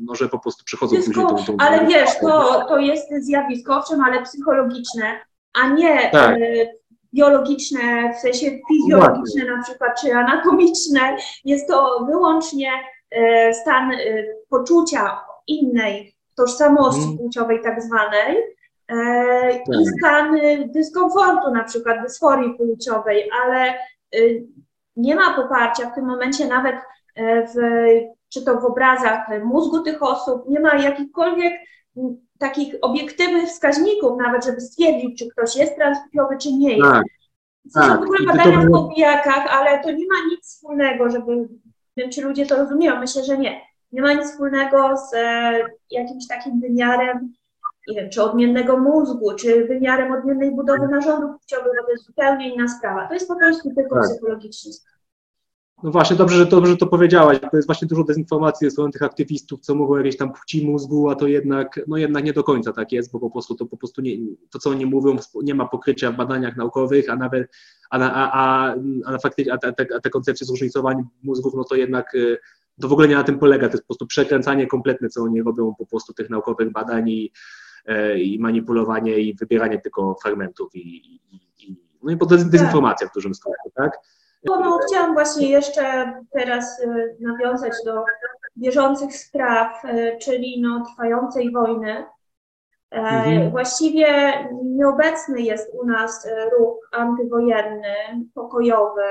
[0.05, 4.01] no że po prostu przechodzą później tą, tą ale wiesz, to, to jest zjawisko, owszem,
[4.01, 5.19] ale psychologiczne,
[5.53, 6.37] a nie Tak.
[6.41, 6.67] e,
[7.13, 11.17] biologiczne, w sensie fizjologiczne na przykład, czy anatomiczne.
[11.45, 12.69] Jest to wyłącznie
[13.11, 13.97] e, stan e,
[14.49, 17.17] poczucia innej tożsamości Mhm.
[17.17, 18.52] płciowej tak zwanej e,
[19.53, 19.95] i Tak.
[19.99, 24.17] stan e, dyskomfortu, na przykład dysforii płciowej, ale e,
[24.95, 26.75] nie ma poparcia w tym momencie nawet
[27.15, 27.53] e, w,
[28.29, 31.53] czy to w obrazach mózgu tych osób, nie ma jakichkolwiek
[32.39, 36.91] takich obiektywnych wskaźników nawet, żeby stwierdzić, czy ktoś jest transpłciowy, czy nie jest.
[36.91, 37.03] Tak,
[37.69, 37.99] są tak.
[37.99, 41.47] w ogóle I badania w było- popijakach, ale to nie ma nic wspólnego, żeby, nie
[41.97, 43.61] wiem, czy ludzie to rozumieją, myślę, że nie.
[43.91, 45.59] Nie ma nic wspólnego z e,
[45.91, 47.33] jakimś takim wymiarem,
[47.87, 52.53] nie wiem, czy odmiennego mózgu, czy wymiarem odmiennej budowy narządów płciowych, bo to jest zupełnie
[52.53, 53.07] inna sprawa.
[53.07, 54.03] To jest po prostu tylko Tak.
[54.03, 54.71] psychologiczny.
[55.83, 57.39] No właśnie, dobrze, że dobrze że to powiedziałaś.
[57.51, 60.67] To jest właśnie dużo dezinformacji ze strony tych aktywistów, co mówią o jakiejś tam płci
[60.67, 63.65] mózgu, a to jednak, no jednak nie do końca tak jest, bo po prostu to
[63.65, 64.17] po prostu nie,
[64.49, 67.51] to, co oni mówią, nie ma pokrycia w badaniach naukowych, a nawet,
[67.89, 72.15] a, a, a, a, faktycznie, a, te, a te- koncepcje zróżnicowań mózgów, no to jednak
[72.15, 72.37] y,
[72.81, 75.41] to w ogóle nie na tym polega, to jest po prostu przekręcanie kompletne, co oni
[75.41, 77.31] robią po prostu tych naukowych badań i,
[78.17, 83.33] i manipulowanie i wybieranie tylko fragmentów i, i, i no i po dezinformacja w dużym
[83.33, 83.99] stopniu, tak?
[84.45, 88.03] No, no, chciałam właśnie jeszcze teraz y, nawiązać do
[88.57, 92.05] bieżących spraw, y, czyli no, trwającej wojny.
[92.91, 93.51] E, Mhm.
[93.51, 94.07] Właściwie
[94.63, 96.27] nieobecny jest u nas
[96.59, 97.95] ruch antywojenny,
[98.33, 99.01] pokojowy.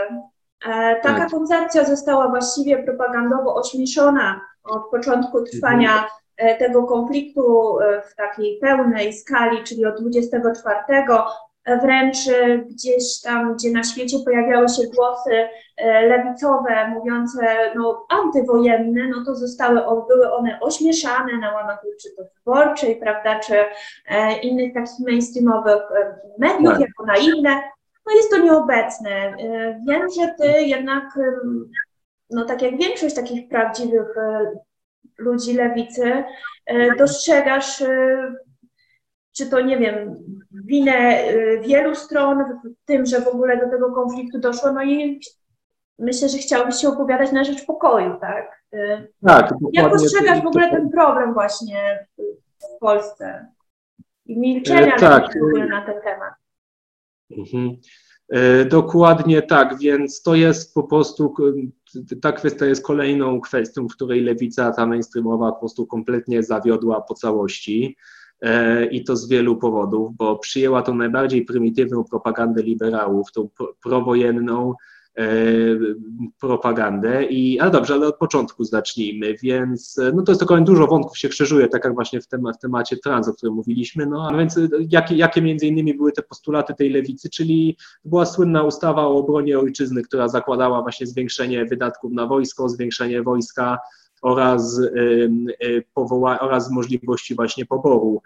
[0.67, 1.31] E, Taka Tak.
[1.31, 6.09] koncepcja została właściwie propagandowo ośmieszona od początku trwania e,
[6.59, 10.79] tego konfliktu e, w takiej pełnej skali, czyli od 24
[11.67, 19.09] wręcz e, gdzieś tam, gdzie na świecie pojawiały się głosy e, lewicowe, mówiące no, antywojenne,
[19.09, 23.55] no to zostały, były one ośmieszane na łamach czy to wyborczej, prawda, czy
[24.07, 26.81] e, innych takich mainstreamowych e, mediów Tak.
[26.81, 27.63] jako naiwne.
[28.07, 29.11] No jest to nieobecne.
[29.11, 31.05] E, Wiem, że ty jednak,
[32.31, 34.53] no tak jak większość takich prawdziwych e,
[35.19, 36.25] ludzi lewicy,
[36.67, 38.35] e, dostrzegasz e,
[39.37, 40.17] czy to nie wiem,
[40.51, 45.21] winę y, wielu stron w tym, że w ogóle do tego konfliktu doszło, no i
[45.99, 48.63] myślę, że chciałbyś się opowiadać na rzecz pokoju, tak?
[49.27, 52.07] Tak, Jak postrzegasz w ogóle ten problem właśnie
[52.59, 53.47] w Polsce?
[54.27, 55.23] I milczenia E, tak.
[55.23, 56.35] ludzi w ogóle na ten temat.
[57.31, 57.77] Mhm.
[58.33, 61.35] E, Dokładnie tak, więc to jest po prostu,
[62.23, 67.15] ta kwestia jest kolejną kwestią, w której lewica, ta mainstreamowa po prostu kompletnie zawiodła po
[67.15, 67.97] całości
[68.43, 73.75] E, i to z wielu powodów, bo przyjęła tą najbardziej prymitywną propagandę liberałów, tą pro-
[73.83, 74.75] prowojenną
[76.41, 80.87] propagandę i, ale dobrze, ale od początku zacznijmy, więc e, no to jest tylko dużo
[80.87, 84.37] wątków się krzyżuje, tak jak właśnie w, w temacie trans, o którym mówiliśmy, no a
[84.37, 89.07] więc e, jakie, jakie między innymi były te postulaty tej lewicy, czyli była słynna ustawa
[89.07, 93.79] o obronie ojczyzny, która zakładała właśnie zwiększenie wydatków na wojsko, zwiększenie wojska,
[94.23, 94.81] oraz,
[95.95, 98.23] powoła, oraz możliwości właśnie poboru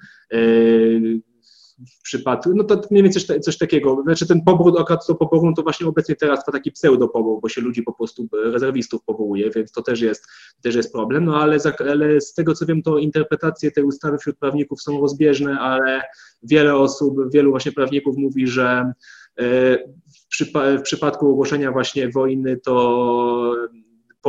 [1.79, 5.47] w przypadku, no to mniej więcej coś, coś takiego, znaczy ten pobór, akurat to poboru,
[5.47, 9.51] no to właśnie obecnie teraz to taki pseudopobór, bo się ludzi po prostu rezerwistów powołuje,
[9.51, 10.27] więc to też jest,
[10.63, 14.19] też jest problem, no ale, za, ale z tego co wiem, to interpretacje tej ustawy
[14.19, 16.03] wśród prawników są rozbieżne, ale
[16.43, 18.93] wiele osób, wielu właśnie prawników mówi, że
[19.39, 23.57] e, w, przypa w przypadku ogłoszenia właśnie wojny to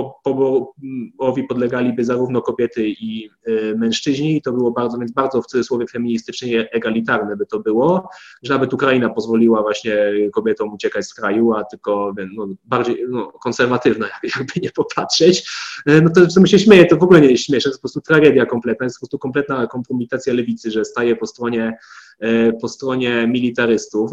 [0.04, 4.42] poborowi podlegaliby zarówno kobiety i y, mężczyźni.
[4.42, 8.10] To było bardzo, więc bardzo w cudzysłowie feministycznie egalitarne by to było,
[8.44, 9.96] że nawet Ukraina pozwoliła właśnie
[10.34, 14.08] kobietom uciekać z kraju, a tylko no, bardziej no, konserwatywna,
[14.38, 15.50] jakby nie popatrzeć.
[15.90, 17.80] Y, no to w sumie się śmieje, to w ogóle nie jest śmieszne, to jest
[17.80, 21.78] po prostu tragedia kompletna, jest po prostu kompletna kompromitacja lewicy, że staje po stronie
[22.24, 24.12] y, po stronie militarystów,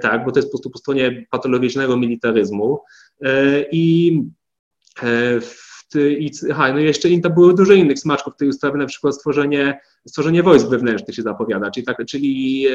[0.00, 2.80] tak, bo to jest po prostu po stronie patologicznego militaryzmu
[3.72, 4.22] i
[5.94, 10.42] i, aha, no jeszcze to było dużo innych smaczków tej ustawy, na przykład stworzenie, stworzenie
[10.42, 12.72] wojsk wewnętrznych się zapowiada, czyli, tak, czyli e,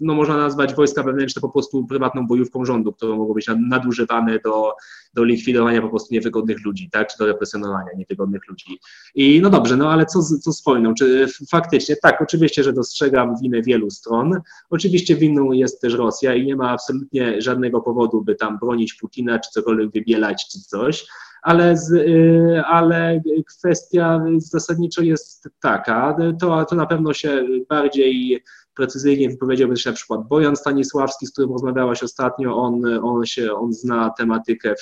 [0.00, 4.72] no można nazwać wojska wewnętrzne po prostu prywatną bojówką rządu, które mogą być nadużywane do,
[5.14, 8.78] do likwidowania po prostu niewygodnych ludzi, tak, czy do represjonowania niewygodnych ludzi.
[9.14, 10.94] I no dobrze, no ale co z, co z wojną?
[10.94, 16.46] Czy faktycznie, tak, oczywiście, że dostrzegam winę wielu stron, oczywiście winną jest też Rosja i
[16.46, 21.06] nie ma absolutnie żadnego powodu, by tam bronić Putina, czy cokolwiek wybielać, czy coś,
[21.46, 23.22] ale, z, y, ale
[23.58, 28.42] kwestia zasadniczo jest taka, to, to na pewno się bardziej
[28.76, 33.72] precyzyjnie wypowiedziałby się na przykład Bojan Stanisławski, z którym rozmawiałaś ostatnio, on, on, się, on
[33.72, 34.74] zna tematykę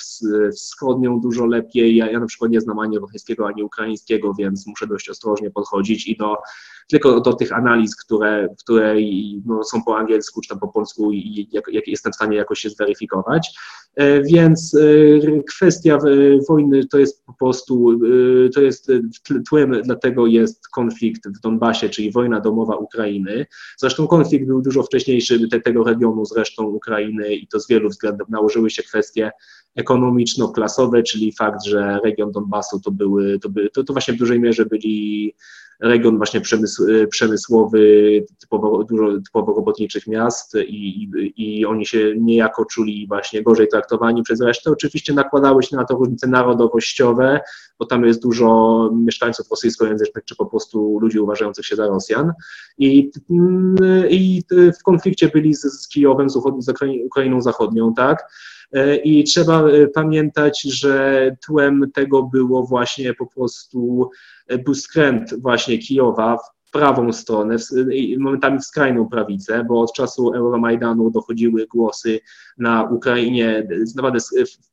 [0.55, 4.87] wschodnią dużo lepiej, ja, ja na przykład nie znam ani rosyjskiego, ani ukraińskiego, więc muszę
[4.87, 6.35] dość ostrożnie podchodzić i do,
[6.87, 8.95] tylko do tych analiz, które, które
[9.45, 12.59] no, są po angielsku czy tam po polsku i jak, jak jestem w stanie jakoś
[12.59, 13.53] się zweryfikować.
[13.95, 15.97] E, więc e, kwestia
[16.49, 17.91] wojny to jest po prostu,
[18.45, 18.91] e, to jest
[19.49, 23.45] tłem, dlatego jest konflikt w Donbasie, czyli wojna domowa Ukrainy.
[23.77, 27.89] Zresztą konflikt był dużo wcześniejszy te, tego regionu z resztą Ukrainy i to z wielu
[27.89, 29.31] względów nałożyły się kwestie
[29.75, 34.39] ekonomiczno-klasowe, czyli fakt, że region Donbasu to były, to, by, to, to właśnie w dużej
[34.39, 35.33] mierze byli
[35.79, 37.79] region właśnie przemysł, przemysłowy,
[38.39, 44.23] typowo, dużo typowo robotniczych miast i, i, i, oni się niejako czuli właśnie gorzej traktowani
[44.23, 44.71] przez resztę.
[44.71, 47.39] Oczywiście nakładały się na to różnice narodowościowe,
[47.79, 52.31] bo tam jest dużo mieszkańców rosyjskojęzycznych, czy po prostu ludzi uważających się za Rosjan.
[52.77, 53.11] I,
[54.09, 54.43] i
[54.79, 56.39] w konflikcie byli z, z Kijowem, z,
[57.05, 58.23] Ukrainą Zachodnią, tak?
[59.03, 64.09] I trzeba pamiętać, że tłem tego było właśnie po prostu
[64.65, 67.55] był skręt właśnie Kijowa w prawą stronę,
[68.19, 72.19] momentami w skrajną prawicę, bo od czasu Euromajdanu dochodziły głosy
[72.57, 74.19] na Ukrainie naprawdę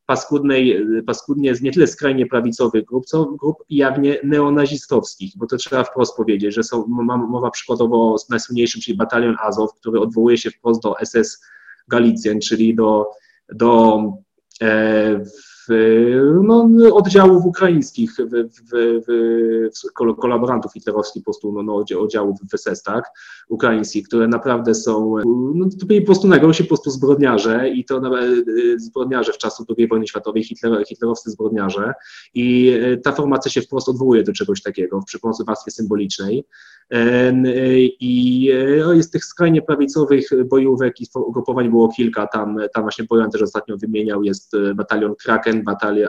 [0.06, 6.16] paskudnej, paskudnie nie tyle skrajnie prawicowych grup, co grup jawnie neonazistowskich, bo to trzeba wprost
[6.16, 6.86] powiedzieć, że są,
[7.28, 11.42] mowa przykładowo o najsłynniejszym, czyli batalion Azow, który odwołuje się wprost do SS
[11.88, 13.10] Galicjan, czyli do,
[13.54, 14.24] do
[15.70, 15.74] e,
[16.42, 23.02] no, oddziałów ukraińskich, w, w, w, kolaborantów hitlerowskich, po prostu no, no, oddziałów w SS-ach
[23.48, 25.14] ukraińskich, które naprawdę są,
[25.54, 29.38] no, to byli po prostu na się po prostu zbrodniarze i to y, zbrodniarze w
[29.38, 31.92] czasu II wojny światowej, hitler, hitlerowscy zbrodniarze.
[32.34, 36.44] I y, ta formacja się wprost odwołuje do czegoś takiego przy pomocy warstwie symbolicznej
[38.00, 38.50] i
[38.84, 43.42] no, jest tych skrajnie prawicowych bojówek i ugrupowań było kilka, tam, tam właśnie Bojan też
[43.42, 46.08] ostatnio wymieniał, jest batalion Kraken, batalion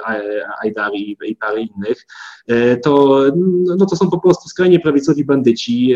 [0.64, 2.06] Aidar i, parę innych,
[2.84, 3.24] to,
[3.78, 5.96] no, to są po prostu skrajnie prawicowi bandyci,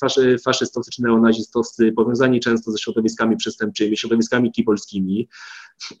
[0.00, 5.28] faszy, faszystowcy czy neonazistowcy, powiązani często ze środowiskami przestępczymi, środowiskami kibolskimi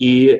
[0.00, 0.38] i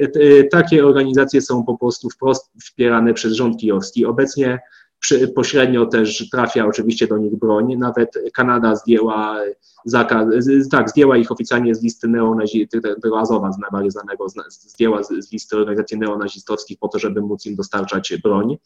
[0.50, 4.06] takie organizacje są po prostu wprost wspierane przez rząd kijowski.
[4.06, 4.60] Obecnie
[4.98, 7.76] przy, pośrednio też trafia oczywiście do nich broń.
[7.76, 9.38] Nawet Kanada zdjęła
[9.84, 10.26] zakaz,
[10.70, 15.56] tak, zdjęła ich oficjalnie z listy neonazistów, tego Azowa, najbardziej znanego, zdjęła z, z, listy
[15.56, 18.56] organizacji neonazistowskich po to, żeby móc im dostarczać broń.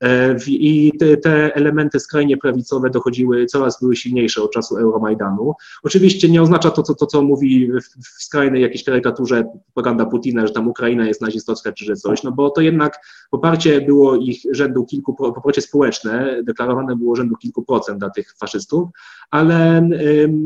[0.00, 5.54] E, I te, te, elementy skrajnie prawicowe dochodziły, coraz były silniejsze od czasu Euromajdanu.
[5.82, 10.46] Oczywiście nie oznacza to, co, to, co mówi w, w skrajnej jakiejś karykaturze propaganda Putina,
[10.46, 14.42] że tam Ukraina jest nazistowska czy że coś, no bo to jednak poparcie było ich
[14.50, 18.88] rzędu kilku, poparcie społeczne deklarowane było rzędu kilku procent dla tych faszystów,
[19.30, 19.88] ale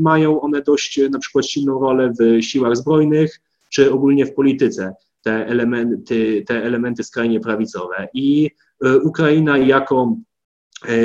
[0.01, 4.95] ma mają one dość na przykład silną rolę w siłach zbrojnych, czy ogólnie w polityce,
[5.23, 8.09] te elementy, te elementy skrajnie prawicowe.
[8.15, 8.51] I
[8.85, 10.34] e, Ukraina jako E,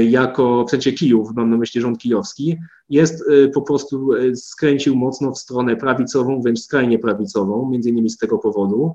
[0.09, 2.57] jako, w sensie Kijów, mam na myśli rząd kijowski,
[2.89, 8.09] jest e, po prostu e, skręcił mocno w stronę prawicową, wręcz skrajnie prawicową, między innymi
[8.09, 8.93] z tego powodu.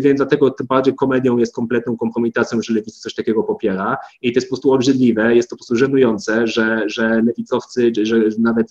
[0.00, 3.96] Więc dlatego bardziej komedią jest kompletną kompromitacją, że lewica coś takiego popiera.
[4.22, 8.16] I to jest po prostu obrzydliwe, jest to po prostu żenujące, że, że lewicowcy, że
[8.38, 8.66] nawet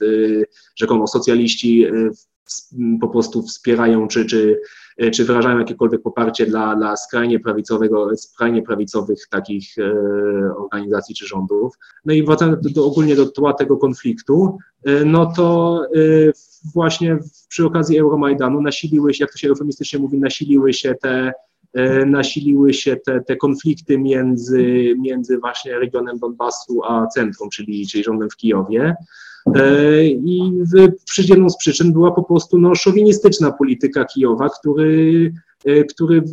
[0.76, 1.86] rzekomo socjaliści
[3.02, 4.60] po prostu wspierają czy, czy
[4.98, 9.92] E, czy wyrażają jakiekolwiek poparcie dla, dla skrajnie, prawicowego, skrajnie prawicowych takich e,
[10.56, 11.74] organizacji czy rządów.
[12.06, 15.82] No i wracając do, do, ogólnie do tła tego konfliktu, e, no to
[16.74, 17.18] właśnie
[17.50, 21.34] przy okazji Euromajdanu nasiliły się, jak to się eufemistycznie mówi, nasiliły się te
[22.06, 28.30] nasiliły się te, te konflikty między, między właśnie regionem Donbasu a centrum, czyli, czyli rządem
[28.30, 28.96] w Kijowie.
[29.56, 30.52] E, I
[31.30, 35.34] jedną z przyczyn była po prostu no, szowinistyczna polityka Kijowa, który,
[35.66, 36.24] e, który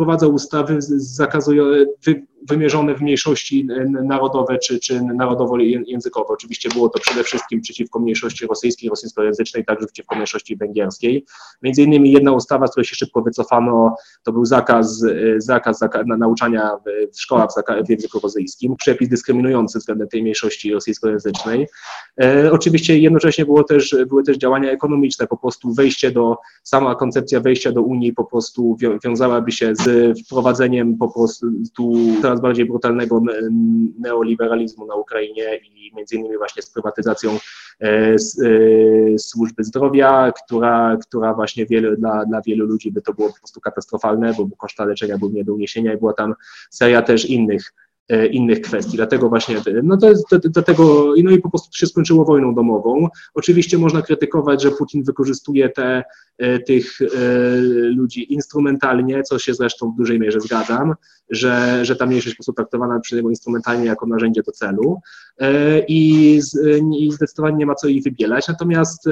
[0.00, 1.86] wprowadza ustawy zakazujące,
[2.48, 3.66] wymierzone w mniejszości
[4.04, 6.28] narodowe czy, czy narodowo-językowe.
[6.28, 11.24] Oczywiście było to przede wszystkim przeciwko mniejszości rosyjskiej, rosyjskojęzycznej, także przeciwko mniejszości węgierskiej.
[11.62, 16.06] Między innymi jedna ustawa, z której się szybko wycofano, to był zakaz, e, zakaz, zakaz
[16.06, 16.70] nauczania
[17.16, 17.50] w szkołach
[17.86, 21.66] w języku rosyjskim, przepis dyskryminujący względem tej mniejszości rosyjskojęzycznej.
[22.22, 27.40] E, oczywiście jednocześnie było też, były też działania ekonomiczne, po prostu wejście do, sama koncepcja
[27.40, 29.89] wejścia do Unii po prostu wiązałaby się z
[30.26, 31.46] wprowadzeniem po prostu
[32.22, 33.22] coraz bardziej brutalnego
[33.98, 37.38] neoliberalizmu na Ukrainie i między innymi właśnie z prywatyzacją
[37.80, 38.16] e, e,
[39.18, 43.60] służby zdrowia, która, która właśnie wiele, dla, dla wielu ludzi by to było po prostu
[43.60, 46.34] katastrofalne, bo koszta leczenia były nie do uniesienia i była tam
[46.70, 47.72] seria też innych
[48.30, 48.96] innych kwestii.
[48.96, 52.24] Dlatego właśnie, no to jest, do, do tego, no i po prostu to się skończyło
[52.24, 53.08] wojną domową.
[53.34, 56.02] Oczywiście można krytykować, że Putin wykorzystuje te,
[56.38, 57.06] e, tych e,
[57.88, 60.94] ludzi instrumentalnie, co się zresztą w dużej mierze zgadzam,
[61.30, 65.00] że, że ta mniejszość po prostu traktowana przez niego instrumentalnie jako narzędzie do celu
[65.88, 66.40] i,
[66.98, 68.48] i zdecydowanie nie ma co jej wybielać.
[68.48, 69.08] Natomiast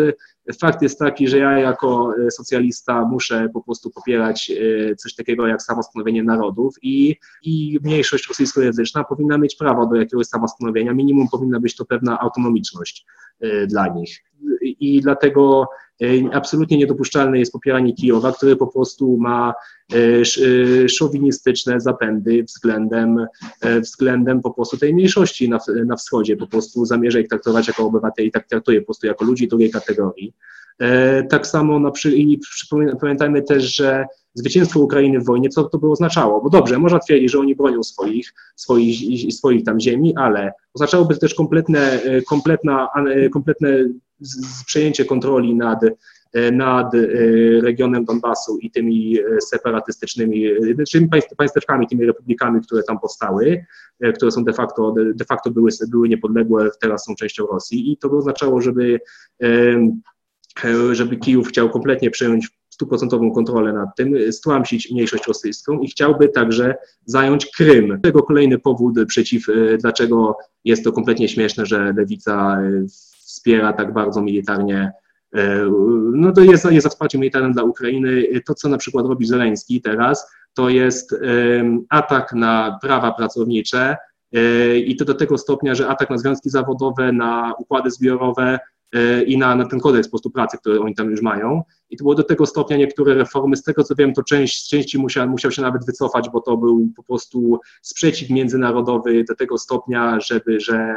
[0.61, 4.53] fakt jest taki, że ja jako socjalista muszę po prostu popierać
[4.99, 10.93] coś takiego jak samostanowienie narodów i, i mniejszość rosyjskojęzyczna powinna mieć prawo do jakiegoś samostanowienia,
[10.93, 13.07] minimum powinna być to pewna autonomiczność
[13.45, 14.25] y, dla nich.
[14.63, 15.69] I dlatego
[16.03, 19.55] y, absolutnie niedopuszczalne jest popieranie Kijowa, który po prostu ma
[19.95, 23.27] y, szowinistyczne zapędy względem,
[23.81, 28.31] względem po prostu tej mniejszości na, na wschodzie, po prostu zamierza ich traktować jako obywateli,
[28.31, 30.35] tak traktuje po prostu jako ludzi drugiej kategorii.
[31.31, 32.41] Tak samo na przy, i
[33.01, 36.41] pamiętajmy też, że zwycięstwo Ukrainy w wojnie, co to by oznaczało?
[36.41, 38.97] Bo dobrze, można twierdzić, że oni bronią swoich, swoich,
[39.35, 42.89] swoich tam ziemi, ale oznaczałoby to też kompletne, kompletna,
[43.33, 43.69] kompletne
[44.67, 45.81] przejęcie kontroli nad,
[46.53, 46.93] nad
[47.63, 50.45] regionem Donbasu i tymi separatystycznymi,
[50.93, 53.65] tymi państewkami, tymi republikami, które tam powstały,
[54.15, 58.09] które są de facto, de facto były, były niepodległe, teraz są częścią Rosji i to
[58.09, 59.01] by oznaczało, żeby
[60.93, 66.75] żeby Kijów chciał kompletnie przejąć stuprocentową kontrolę nad tym, stłamsić mniejszość rosyjską i chciałby także
[67.05, 68.01] zająć Krym.
[68.03, 72.87] Tego kolejny powód przeciw, e, dlaczego jest to kompletnie śmieszne, że lewica e,
[73.27, 74.93] wspiera tak bardzo militarnie
[75.35, 75.71] e,
[76.13, 78.25] no to jest, jest wsparcie militarne dla Ukrainy.
[78.47, 81.15] To, co na przykład robi Zeleński teraz, to jest
[81.89, 83.97] atak na prawa pracownicze
[84.87, 88.59] i to do tego stopnia, że atak na związki zawodowe, na układy zbiorowe,
[89.27, 91.63] i na, na ten kodeks po prostu pracy, który oni tam już mają.
[91.91, 94.69] I to było do tego stopnia niektóre reformy, z tego co wiem, to część z
[94.69, 99.59] części musiał, musiał się nawet wycofać, bo to był po prostu sprzeciw międzynarodowy do tego
[99.59, 100.95] stopnia, żeby, że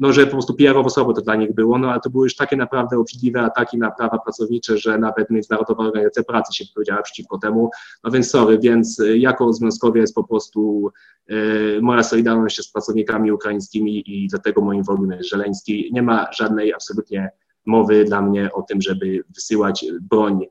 [0.00, 2.56] no, że po prostu PR-owo to dla nich było, no ale to były już takie
[2.56, 7.70] naprawdę obrzydliwe ataki na prawa pracownicze, że nawet Międzynarodowa Organizacja Pracy się powiedziała przeciwko temu,
[8.04, 10.92] no więc sorry, więc y, jako związkowiec po prostu
[11.30, 15.90] y, moja solidarność z pracownikami ukraińskimi i dlatego moim wrogiem jest Żeleński.
[15.92, 17.30] Nie ma żadnej absolutnie
[17.66, 20.46] mowy dla mnie o tym, żeby wysyłać broń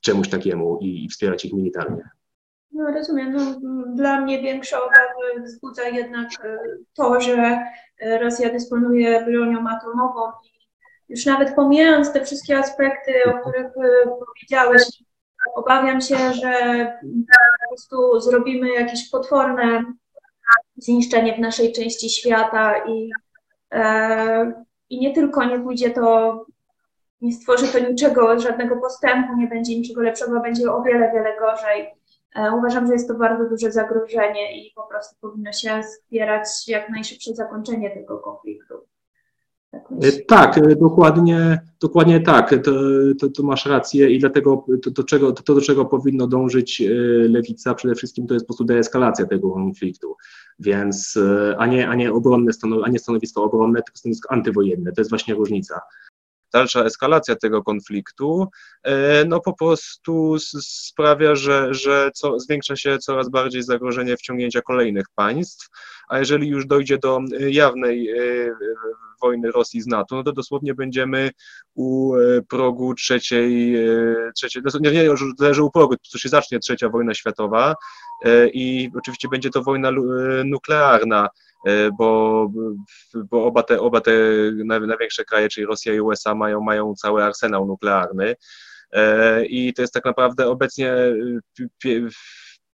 [0.00, 2.10] czemuś takiemu i wspierać ich militarnie.
[2.74, 3.32] No rozumiem.
[3.32, 3.40] No,
[3.94, 6.58] dla mnie większe obawy wzbudza jednak e,
[6.94, 7.64] to, że
[8.00, 10.68] e, Rosja dysponuje bronią atomową i
[11.08, 14.82] już nawet pomijając te wszystkie aspekty, o których e, powiedziałeś,
[15.54, 16.52] obawiam się, że
[17.62, 19.82] po prostu zrobimy jakieś potworne
[20.76, 23.10] zniszczenie w naszej części świata i,
[24.90, 26.46] i nie tylko nie pójdzie to,
[27.20, 32.03] nie stworzy to niczego, żadnego postępu, nie będzie niczego lepszego, będzie o wiele, wiele gorzej.
[32.34, 36.90] E, uważam, że jest to bardzo duże zagrożenie i po prostu powinno się wspierać jak
[36.90, 38.74] najszybsze zakończenie tego konfliktu.
[40.28, 42.72] Tak, dokładnie, dokładnie tak, to,
[43.20, 46.82] to, to, masz rację i dlatego to, do czego, to, do czego powinno dążyć
[47.28, 50.16] lewica przede wszystkim to jest po prostu deeskalacja tego konfliktu,
[50.58, 51.18] więc
[51.58, 52.52] a nie, a nie obronne,
[52.84, 55.80] a nie stanowisko obronne, tylko stanowisko antywojenne, to jest właśnie różnica
[56.54, 58.48] dalsza eskalacja tego konfliktu,
[58.82, 65.06] e, no po prostu sprawia, że, że co, zwiększa się coraz bardziej zagrożenie wciągnięcia kolejnych
[65.14, 65.68] państw,
[66.08, 68.16] a jeżeli już dojdzie do e, jawnej e,
[69.22, 71.30] wojny Rosji z NATO, no to dosłownie będziemy
[71.74, 72.12] u
[72.48, 73.76] progu trzeciej,
[74.36, 77.74] trzeciej nie, nie, zależy u progu, to się zacznie trzecia wojna światowa
[78.52, 79.90] i oczywiście będzie to wojna
[80.44, 81.28] nuklearna.
[81.64, 82.48] E, bo,
[83.14, 84.12] bo oba, te, oba te
[84.64, 88.34] największe kraje, czyli Rosja i USA, mają, mają cały arsenał nuklearny.
[88.92, 91.10] E, I to jest tak naprawdę obecnie e,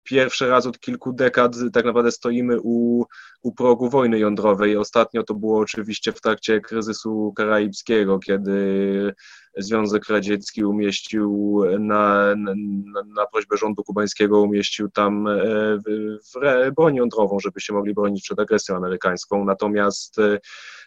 [0.05, 3.05] pierwszy raz od kilku dekad tak naprawdę stoimy u,
[3.41, 4.77] u progu wojny jądrowej.
[4.77, 9.13] Ostatnio to było oczywiście w trakcie kryzysu karaibskiego, kiedy
[9.57, 12.53] Związek Radziecki umieścił na, na,
[13.15, 15.35] na prośbę rządu kubańskiego umieścił tam e,
[15.77, 19.45] w, broń jądrową, żeby się mogli bronić przed agresją amerykańską.
[19.45, 20.39] Natomiast e,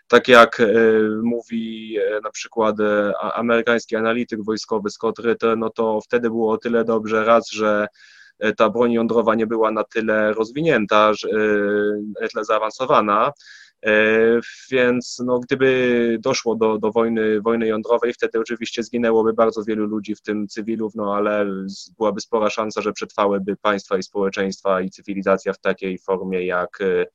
[0.09, 0.67] tak jak e,
[1.23, 2.77] mówi na przykład
[3.35, 7.87] amerykański analityk wojskowy Scott Ritter, no to wtedy było o tyle dobrze raz, że
[8.57, 11.13] ta broń jądrowa nie była na tyle rozwinięta,
[12.21, 13.33] na tyle zaawansowana,
[13.87, 13.91] E,
[14.71, 20.15] więc no, gdyby doszło do, do wojny, wojny jądrowej, wtedy oczywiście zginęłoby bardzo wielu ludzi,
[20.15, 21.47] w tym cywilów, no ale
[21.99, 27.07] byłaby spora szansa, że przetrwałyby państwa i społeczeństwa i cywilizacja w takiej formie, jak E,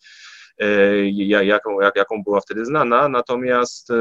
[1.44, 3.96] jaką, jak, jaką była wtedy znana, natomiast e,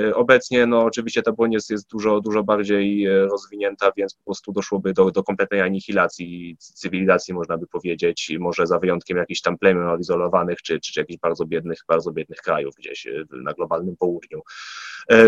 [0.00, 4.52] e, obecnie no oczywiście ta broń jest, jest dużo, dużo bardziej rozwinięta, więc po prostu
[4.52, 9.88] doszłoby do, do kompletnej anihilacji cywilizacji, można by powiedzieć, może za wyjątkiem jakichś tam plemion
[9.88, 14.40] odizolowanych, czy, czy, czy jakichś bardzo biednych, bardzo biednych krajów gdzieś na globalnym południu.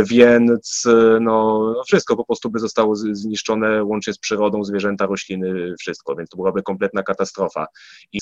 [0.04, 0.88] Więc
[1.20, 6.36] no, wszystko po prostu by zostało zniszczone łącznie z przyrodą, zwierzęta, rośliny, wszystko, więc to
[6.36, 7.66] byłaby kompletna katastrofa.
[8.12, 8.18] I,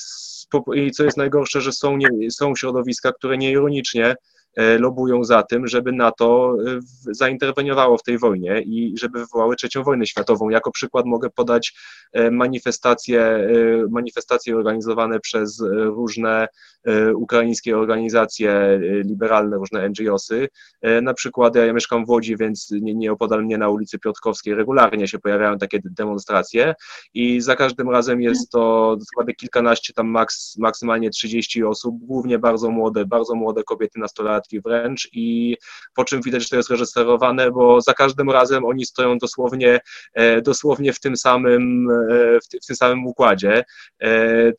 [0.75, 4.15] i co jest najgorsze, że są, nie, są środowiska, które nieironicznie
[4.57, 6.79] lobują za tym, żeby NATO e,
[7.11, 10.49] zainterweniowało w tej wojnie i żeby wywołały trzecią wojnę światową.
[10.49, 11.73] Jako przykład mogę podać
[12.13, 13.49] e, manifestacje,
[13.89, 16.47] manifestacje organizowane przez różne
[17.15, 20.47] ukraińskie organizacje liberalne, różne NGOsy.
[21.01, 25.07] Na przykład ja mieszkam w Łodzi, więc nie, nie opodal mnie na ulicy Piotrkowskiej regularnie
[25.07, 26.75] się pojawiają takie demonstracje
[27.13, 32.71] i za każdym razem jest to dokładnie kilkanaście, tam maks, maksymalnie 30 osób, głównie bardzo
[32.71, 35.57] młode, bardzo młode kobiety, nastolatki, wręcz i
[35.95, 39.79] po czym widać, że to jest reżyserowane, bo za każdym razem oni stoją dosłownie,
[40.13, 43.63] e, dosłownie w tym samym, e, w, tym samym układzie,
[43.99, 44.53] e,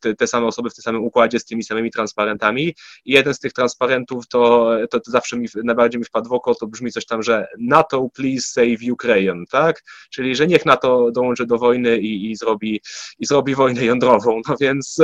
[0.00, 3.38] te, te same osoby w tym samym układzie z tymi samymi transparentami i jeden z
[3.38, 7.06] tych transparentów to, to, to zawsze mi, najbardziej mi wpadł w oko, to brzmi coś
[7.06, 9.82] tam, że NATO please save Ukraine, tak?
[10.10, 12.80] Czyli, że niech NATO dołączy do wojny i, i, zrobi,
[13.18, 14.98] i zrobi wojnę jądrową, no więc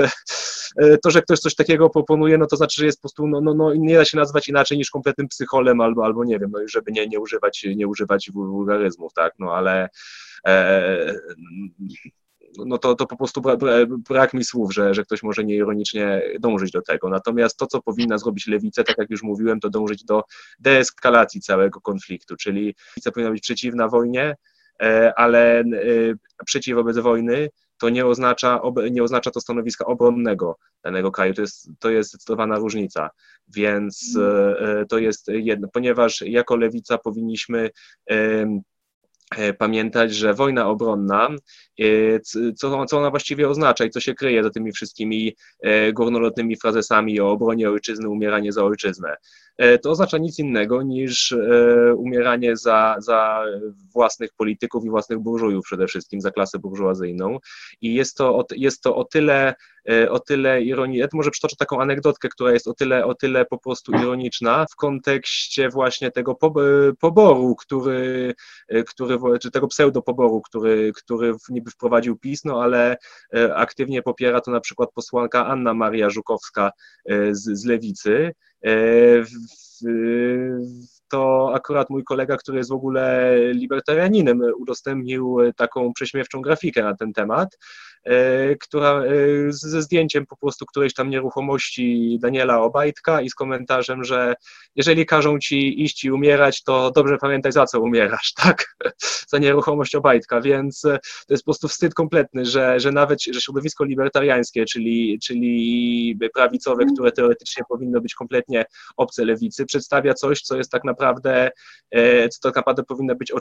[1.02, 3.54] to, że ktoś coś takiego proponuje, no to znaczy, że jest po prostu no, no,
[3.58, 6.92] no nie da się nazwać inaczej niż kompletnym psycholem albo, albo nie wiem, no żeby
[6.92, 9.88] nie, nie używać, nie używać wulgaryzmów, tak, no ale
[10.46, 11.14] e,
[12.66, 13.42] no to, to po prostu
[14.08, 17.08] brak mi słów, że, że ktoś może nieironicznie dążyć do tego.
[17.08, 20.22] Natomiast to, co powinna zrobić lewica, tak jak już mówiłem, to dążyć do
[20.58, 24.36] deeskalacji całego konfliktu, czyli lewica powinna być przeciwna wojnie,
[24.82, 25.64] e, ale e,
[26.46, 27.48] przeciw wobec wojny,
[27.80, 28.60] to nie oznacza,
[28.90, 31.34] nie oznacza to stanowiska obronnego danego kraju.
[31.34, 33.10] To jest, to jest zdecydowana różnica.
[33.48, 34.82] Więc mhm.
[34.82, 37.70] e, to jest jedno, ponieważ jako lewica powinniśmy
[39.36, 41.28] E, pamiętać, że wojna obronna,
[41.78, 42.20] e,
[42.56, 47.20] co, co ona właściwie oznacza i co się kryje za tymi wszystkimi e, górnolotnymi frazesami
[47.20, 49.16] o obronie ojczyzny, umieranie za ojczyznę.
[49.82, 51.36] To oznacza nic innego niż
[51.96, 53.44] umieranie za, za
[53.92, 57.38] własnych polityków i własnych burżujów przede wszystkim, za klasę burżuazyjną.
[57.80, 59.54] I jest to, jest to o tyle
[60.10, 60.98] o tyle ironii.
[60.98, 64.76] Ja może przytoczę taką anegdotkę, która jest o tyle, o tyle po prostu ironiczna w
[64.76, 66.34] kontekście właśnie tego
[67.00, 68.34] poboru, który,
[68.86, 72.96] który czy tego pseudopoboru, który, który niby wprowadził PiS, no ale
[73.34, 76.70] e, aktywnie popiera to na przykład posłanka Anna Maria Żukowska
[77.06, 78.32] e, z, z Lewicy.
[78.64, 79.24] E,
[81.08, 87.12] to akurat mój kolega, który jest w ogóle libertarianinem, udostępnił taką prześmiewczą grafikę na ten
[87.12, 87.58] temat,
[88.60, 89.08] która e,
[89.48, 94.34] ze zdjęciem po prostu którejś tam nieruchomości Daniela Obajtka i z komentarzem, że
[94.76, 98.76] jeżeli każą ci iść i umierać, to dobrze pamiętaj za co umierasz, tak?
[99.28, 100.98] za nieruchomość Obajtka, więc to
[101.30, 107.12] jest po prostu wstyd kompletny, że, że nawet że środowisko libertariańskie, czyli, czyli prawicowe, które
[107.12, 108.64] teoretycznie powinno być kompletnie
[108.96, 111.50] obce lewicy, przedstawia coś, co jest tak naprawdę,
[111.90, 113.34] e, co tak naprawdę powinno być e,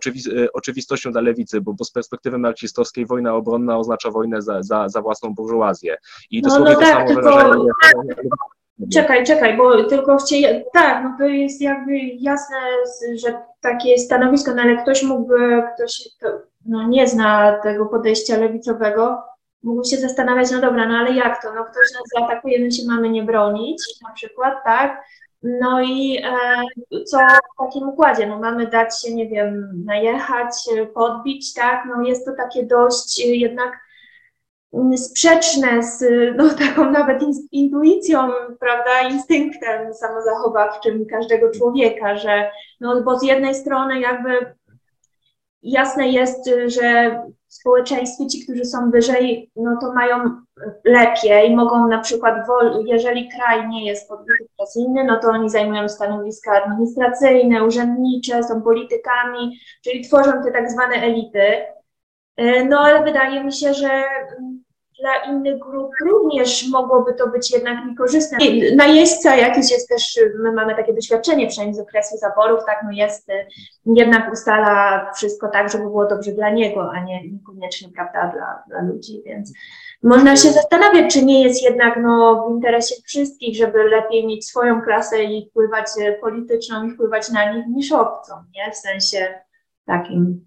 [0.53, 5.01] oczywistością dla lewicy, bo, bo z perspektywy marksistowskiej wojna obronna oznacza wojnę za, za, za
[5.01, 5.97] własną burżuazję.
[6.31, 7.71] I no, no, no to tak, samo wyrażenie.
[8.93, 12.57] Czekaj, czekaj, bo tylko chcieli, tak, no to jest jakby jasne,
[13.15, 16.27] że takie stanowisko, no ale ktoś mógłby, ktoś to,
[16.65, 19.17] no, nie zna tego podejścia lewicowego,
[19.63, 22.83] mógł się zastanawiać, no dobra, no ale jak to, no ktoś nas zaatakuje, my się
[22.87, 25.03] mamy nie bronić, na przykład, tak,
[25.43, 28.27] no i e, co w takim układzie?
[28.27, 30.53] No mamy dać się, nie wiem, najechać,
[30.93, 31.83] podbić, tak?
[31.89, 33.86] No jest to takie dość jednak
[34.95, 36.03] sprzeczne z
[36.37, 38.19] no, taką nawet intuicją,
[38.59, 42.51] prawda, instynktem samozachowawczym każdego człowieka, że
[42.81, 44.55] no bo z jednej strony jakby
[45.63, 50.17] jasne jest, że w społeczeństwie ci, którzy są wyżej, no to mają
[50.85, 52.47] lepiej, mogą na przykład,
[52.85, 58.61] jeżeli kraj nie jest podbity przez inny, no to oni zajmują stanowiska administracyjne, urzędnicze, są
[58.61, 61.76] politykami, czyli tworzą te tak zwane elity.
[62.37, 64.03] E, no ale wydaje mi się, że
[64.99, 68.37] dla innych grup również mogłoby to być jednak niekorzystne.
[68.75, 73.27] Najeźdźca jakiś jest też, my mamy takie doświadczenie przynajmniej z okresu zaborów, tak, no jest,
[73.85, 78.89] jednak ustala wszystko tak, żeby było dobrze dla niego, a nie niekoniecznie, prawda, dla, dla
[78.89, 79.53] ludzi, więc
[80.03, 84.81] można się zastanawiać, czy nie jest jednak no, w interesie wszystkich, żeby lepiej mieć swoją
[84.81, 85.85] klasę i wpływać
[86.21, 89.41] polityczną i wpływać na nich niż obcą, nie, w sensie
[89.85, 90.46] takim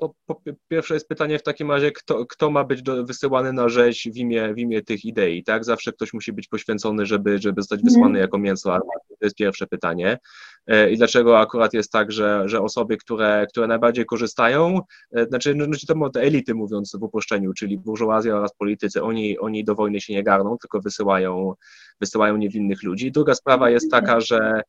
[0.00, 3.68] to po, pierwsze jest pytanie w takim razie, kto, kto ma być do, wysyłany na
[3.68, 5.64] rzeź w imię, w imię tych idei, tak?
[5.64, 8.20] Zawsze ktoś musi być poświęcony, żeby, żeby zostać wysłany mm.
[8.20, 9.16] jako mięso armatnie.
[9.20, 10.18] To jest pierwsze pytanie.
[10.66, 14.80] E, I dlaczego akurat jest tak, że, że osoby, które, które najbardziej korzystają,
[15.12, 15.66] e, znaczy, no,
[15.96, 20.12] no to elity mówiąc w uproszczeniu, czyli burżuazja oraz politycy, oni, oni do wojny się
[20.12, 21.54] nie garną, tylko wysyłają,
[22.00, 23.12] wysyłają niewinnych ludzi.
[23.12, 24.62] Druga sprawa jest taka, że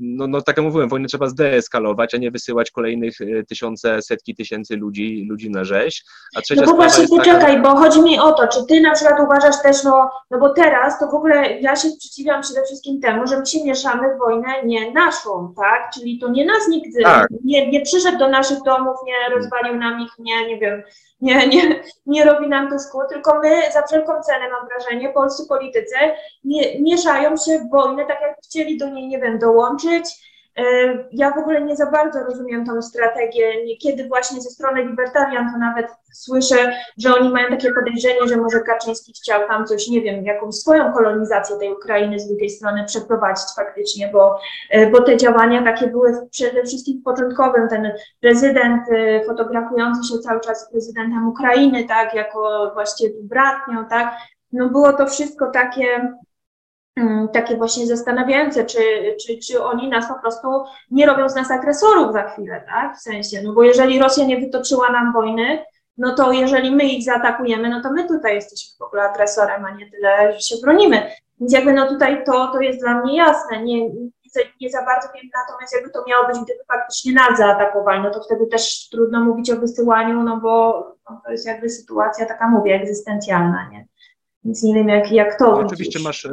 [0.00, 4.34] no, no tak jak mówiłem, wojnę trzeba zdeeskalować, a nie wysyłać kolejnych e, tysiące, setki
[4.34, 6.04] tysięcy ludzi, ludzi na rzeź.
[6.36, 7.62] A trzecia no bo właśnie poczekaj, taka...
[7.62, 10.98] bo chodzi mi o to, czy ty na przykład uważasz też, no, no bo teraz
[10.98, 14.48] to w ogóle ja się sprzeciwiam przede wszystkim temu, że my się mieszamy w wojnę
[14.64, 15.90] nie naszą, tak?
[15.94, 17.28] Czyli to nie nas nigdy, tak.
[17.44, 20.82] nie, nie przyszedł do naszych domów, nie rozwalił nam ich, nie, nie wiem,
[21.22, 25.48] nie, nie, nie robi nam to szkód, tylko my za wszelką cenę, mam wrażenie, polscy
[25.48, 25.96] politycy
[26.44, 30.31] nie, mieszają się w wojnę, tak jak chcieli do niej, nie wiem, dołączyć.
[30.58, 30.62] E,
[31.12, 33.64] ja w ogóle nie za bardzo rozumiem tą strategię.
[33.64, 38.60] Niekiedy właśnie ze strony libertarian to nawet słyszę, że oni mają takie podejrzenie, że może
[38.60, 43.46] Kaczyński chciał tam coś, nie wiem, jakąś swoją kolonizację tej Ukrainy z drugiej strony przeprowadzić
[43.56, 44.38] faktycznie, bo,
[44.70, 47.68] e, bo te działania takie były przede wszystkim w początkowym.
[47.68, 54.14] Ten prezydent e, fotografujący się cały czas z prezydentem Ukrainy, tak, jako właściwie bratnią, tak,
[54.52, 56.12] no było to wszystko takie
[57.32, 58.78] takie właśnie zastanawiające, czy,
[59.26, 60.48] czy, czy oni nas po prostu
[60.90, 62.96] nie robią z nas agresorów za chwilę, tak?
[62.96, 65.64] W sensie, no bo jeżeli Rosja nie wytoczyła nam wojny,
[65.98, 69.70] no to jeżeli my ich zaatakujemy, no to my tutaj jesteśmy w ogóle agresorem, a
[69.70, 71.10] nie tyle, że się bronimy.
[71.40, 73.90] Więc jakby no tutaj to, to jest dla mnie jasne, nie,
[74.60, 78.22] nie za bardzo wiem natomiast jakby to miało być, gdyby faktycznie nas zaatakowali, no to
[78.22, 82.74] wtedy też trudno mówić o wysyłaniu, no bo no to jest jakby sytuacja taka, mówię,
[82.74, 83.86] egzystencjalna, nie?
[84.44, 85.44] Więc nie wiem, jak, jak to.
[85.44, 86.28] No, oczywiście masz,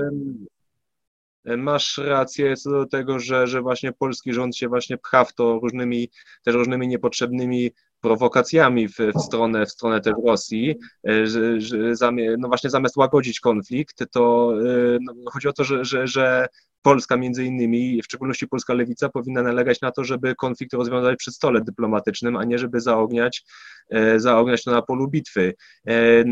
[1.45, 5.59] masz rację co do tego, że, że właśnie polski rząd się właśnie pcha w to
[5.63, 6.09] różnymi,
[6.43, 10.75] też różnymi niepotrzebnymi prowokacjami w, w, stronę, w stronę też Rosji,
[11.09, 15.63] e, że, że zamie, no właśnie zamiast łagodzić konflikt, to e, no, chodzi o to,
[15.63, 16.47] że, że, że
[16.81, 21.31] Polska między innymi, w szczególności polska lewica, powinna nalegać na to, żeby konflikt rozwiązać przy
[21.31, 23.43] stole dyplomatycznym, a nie żeby zaogniać,
[23.89, 25.53] e, zaogniać to na polu bitwy.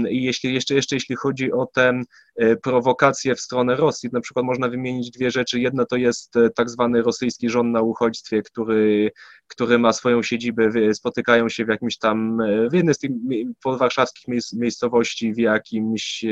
[0.10, 2.02] I jeśli, jeszcze, jeszcze jeśli chodzi o tę
[2.63, 5.59] prowokację w stronę Rosji, na przykład można wymienić dwie rzeczy.
[5.59, 9.11] Jedna to jest tak zwany rosyjski rząd na uchodźstwie, który,
[9.47, 12.38] który ma swoją siedzibę, spotykają się w jakimś tam,
[12.71, 13.11] w jednej z tych
[13.63, 16.29] podwarszawskich miejscowości w jakimś e,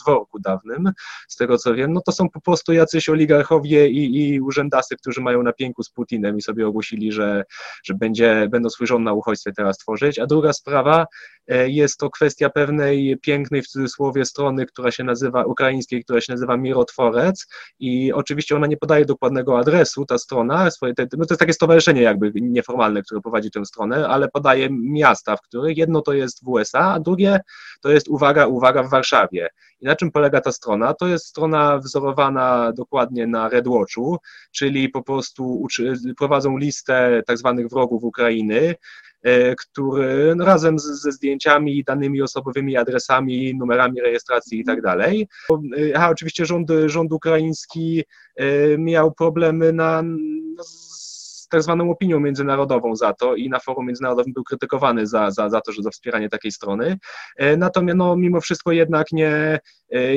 [0.00, 0.90] dworku dawnym,
[1.28, 5.20] z tego co wiem, no to są po prostu jacyś oligarchowie i, i urzędasy, którzy
[5.20, 7.44] mają na pięku z Putinem i sobie ogłosili, że,
[7.84, 11.06] że będzie, będą swój rząd na uchodźstwie teraz tworzyć, a druga sprawa,
[11.48, 16.32] E, jest to kwestia pewnej pięknej w cudzysłowie strony, która się nazywa ukraińskiej, która się
[16.32, 17.46] nazywa Mirotworec
[17.78, 22.02] i oczywiście ona nie podaje dokładnego adresu, ta strona, swoje, no to jest takie stowarzyszenie
[22.02, 26.48] jakby nieformalne, które prowadzi tę stronę, ale podaje miasta, w których jedno to jest w
[26.48, 27.40] USA, a drugie
[27.80, 29.48] to jest, uwaga, uwaga, w Warszawie.
[29.80, 30.94] I na czym polega ta strona?
[30.94, 34.18] To jest strona wzorowana dokładnie na Red Watchu,
[34.52, 35.66] czyli po prostu
[36.18, 38.74] prowadzą listę tak zwanych wrogów Ukrainy,
[39.58, 45.28] który no, razem z, ze zdjęciami, danymi osobowymi, adresami, numerami rejestracji i tak dalej.
[45.92, 48.04] E, a oczywiście rząd, rząd ukraiński
[48.36, 50.64] e, miał problemy na, no,
[51.54, 55.60] tak zwaną opinią międzynarodową za to i na forum międzynarodowym był krytykowany za, za, za
[55.60, 56.98] to, że za wspieranie takiej strony.
[57.58, 59.58] Natomiast no, mimo wszystko jednak nie,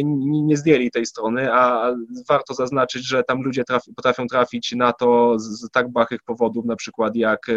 [0.03, 1.93] nie, nie zdjęli tej strony, a
[2.29, 6.65] warto zaznaczyć, że tam ludzie traf, potrafią trafić na to z, z tak błahych powodów,
[6.65, 7.47] na przykład jak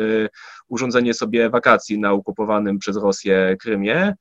[0.68, 4.14] urządzenie sobie wakacji na okupowanym przez Rosję Krymie, e,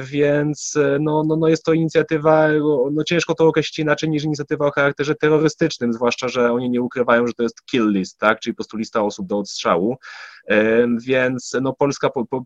[0.00, 2.48] więc e, no, no, no jest to inicjatywa,
[2.92, 7.26] no ciężko to określić inaczej niż inicjatywa o charakterze terrorystycznym, zwłaszcza, że oni nie ukrywają,
[7.26, 9.96] że to jest kill list, tak, czyli po prostu lista osób do odstrzału,
[11.06, 12.44] więc no Polska po, po,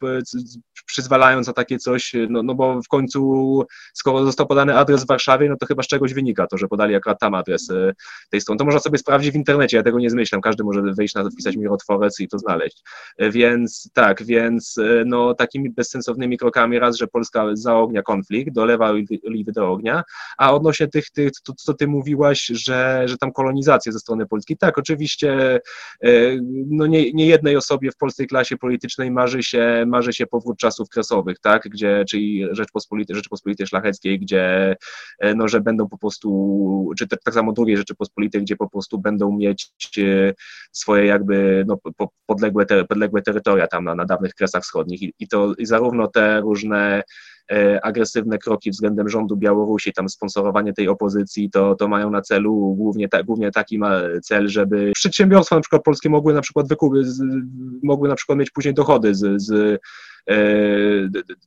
[0.87, 3.63] przyzwalając na takie coś, no, no bo w końcu
[3.95, 6.95] skoro został podany adres w Warszawie, no to chyba z czegoś wynika to, że podali
[6.95, 7.93] akurat tam adres e,
[8.31, 8.59] tej strony.
[8.59, 11.57] To można sobie sprawdzić w internecie, ja tego nie zmyślam, każdy może wejść na wpisać
[11.57, 12.83] mirotworec i to znaleźć.
[13.19, 18.91] E, więc tak, więc e, no takimi bezsensownymi krokami raz, że Polska zaognia konflikt, dolewa
[19.27, 20.03] oliwy do ognia,
[20.39, 24.57] a odnośnie tych, tych to, co ty mówiłaś, że, że tam kolonizacja ze strony Polski,
[24.57, 25.61] tak, oczywiście
[26.67, 30.89] no nie, nie jednej osobie w polskiej klasie politycznej marzy się, marzy się powrót czasów
[30.89, 34.77] kresowych, tak, gdzie, czyli Rzeczpospolitej, Rzeczypospolitej Szlacheckiej, gdzie,
[35.19, 38.99] e, no, że będą po prostu, czy te, tak samo drugiej Rzeczypospolitej, gdzie po prostu
[38.99, 40.33] będą mieć e,
[40.73, 41.79] swoje jakby, no,
[42.27, 45.03] podległe, te, podległe terytoria tam na, na dawnych Kresach Wschodnich.
[45.03, 47.03] I, i to i zarówno te różne
[47.83, 53.09] agresywne kroki względem rządu Białorusi, tam sponsorowanie tej opozycji, to, to mają na celu głównie,
[53.09, 57.03] ta, głównie taki ma cel, żeby przedsiębiorstwa na przykład polskie mogły na przykład wykupy,
[57.83, 59.79] mogły na przykład mieć później dochody z, z E,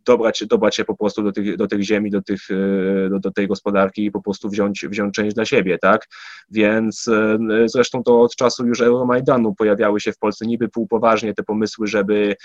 [0.05, 3.31] dobrać, dobrać się po prostu do tych, do tych ziemi, do, tych, e, do, do
[3.31, 6.07] tej gospodarki i po prostu wziąć, wziąć część dla siebie, tak?
[6.51, 11.43] Więc e, zresztą to od czasu już Euromajdanu pojawiały się w Polsce niby półpoważnie te
[11.43, 12.35] pomysły, żeby,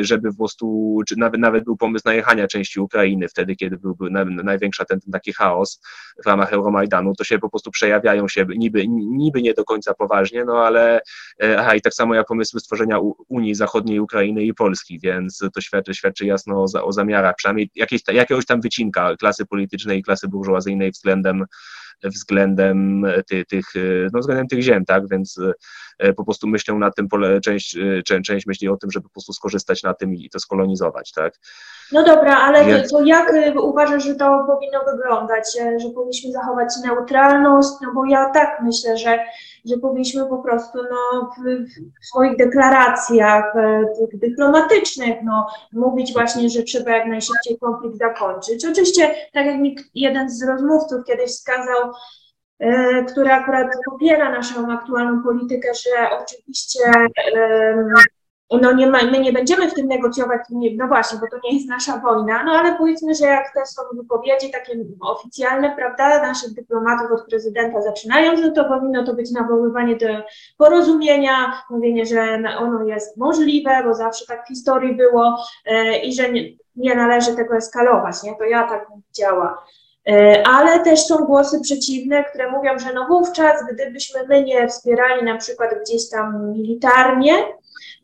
[0.00, 4.10] żeby po prostu, czy nawet, nawet był pomysł najechania części Ukrainy wtedy, kiedy byłby
[4.44, 5.80] największa ten, ten taki chaos
[6.24, 10.44] w ramach Euromajdanu, to się po prostu przejawiają się niby, niby nie do końca poważnie,
[10.44, 11.00] no ale
[11.58, 12.98] aha, i tak samo jak pomysły stworzenia
[13.28, 18.00] Unii Zachodniej Ukrainy i Polski, więc to świadczy, świadczy jasno o, o zamiarach, przynajmniej jakieś,
[18.12, 21.44] jakiegoś tam wycinka klasy politycznej i klasy burżuazyjnej względem
[22.04, 23.66] względem tych, tych,
[24.12, 25.40] no względem tych ziem, tak, więc
[25.98, 27.08] e, po prostu myślą na tym,
[27.44, 27.78] część,
[28.24, 31.34] część, myśli o tym, żeby po prostu skorzystać na tym i to skolonizować, tak.
[31.92, 32.90] No dobra, ale Więc...
[32.90, 33.32] to jak
[33.62, 35.44] uważasz, że to powinno wyglądać,
[35.82, 39.18] że powinniśmy zachować neutralność, no bo ja tak myślę, że,
[39.64, 41.66] że powinniśmy po prostu no, w,
[42.02, 48.66] w swoich deklaracjach e, tych dyplomatycznych no, mówić właśnie, że trzeba jak najszybciej konflikt zakończyć.
[48.66, 51.89] Oczywiście, tak jak mi jeden z rozmówców kiedyś wskazał,
[52.58, 56.80] e, który akurat popiera naszą aktualną politykę, że oczywiście
[58.50, 60.40] no nie ma, my nie będziemy w tym negocjować,
[60.76, 63.82] no właśnie, bo to nie jest nasza wojna, no ale powiedzmy, że jak te są
[63.96, 69.96] wypowiedzi takie oficjalne, prawda, naszych dyplomatów od prezydenta zaczynają, że to powinno to być nawoływanie
[69.96, 70.06] do
[70.58, 75.36] porozumienia, mówienie, że ono jest możliwe, bo zawsze tak w historii było
[75.66, 76.42] e, i że nie,
[76.76, 79.64] nie należy tego eskalować, nie, to ja tak widziała.
[79.66, 79.79] E,
[80.44, 85.36] ale też są głosy przeciwne, które mówią, że no wówczas, gdybyśmy my nie wspierali na
[85.36, 87.32] przykład gdzieś tam militarnie,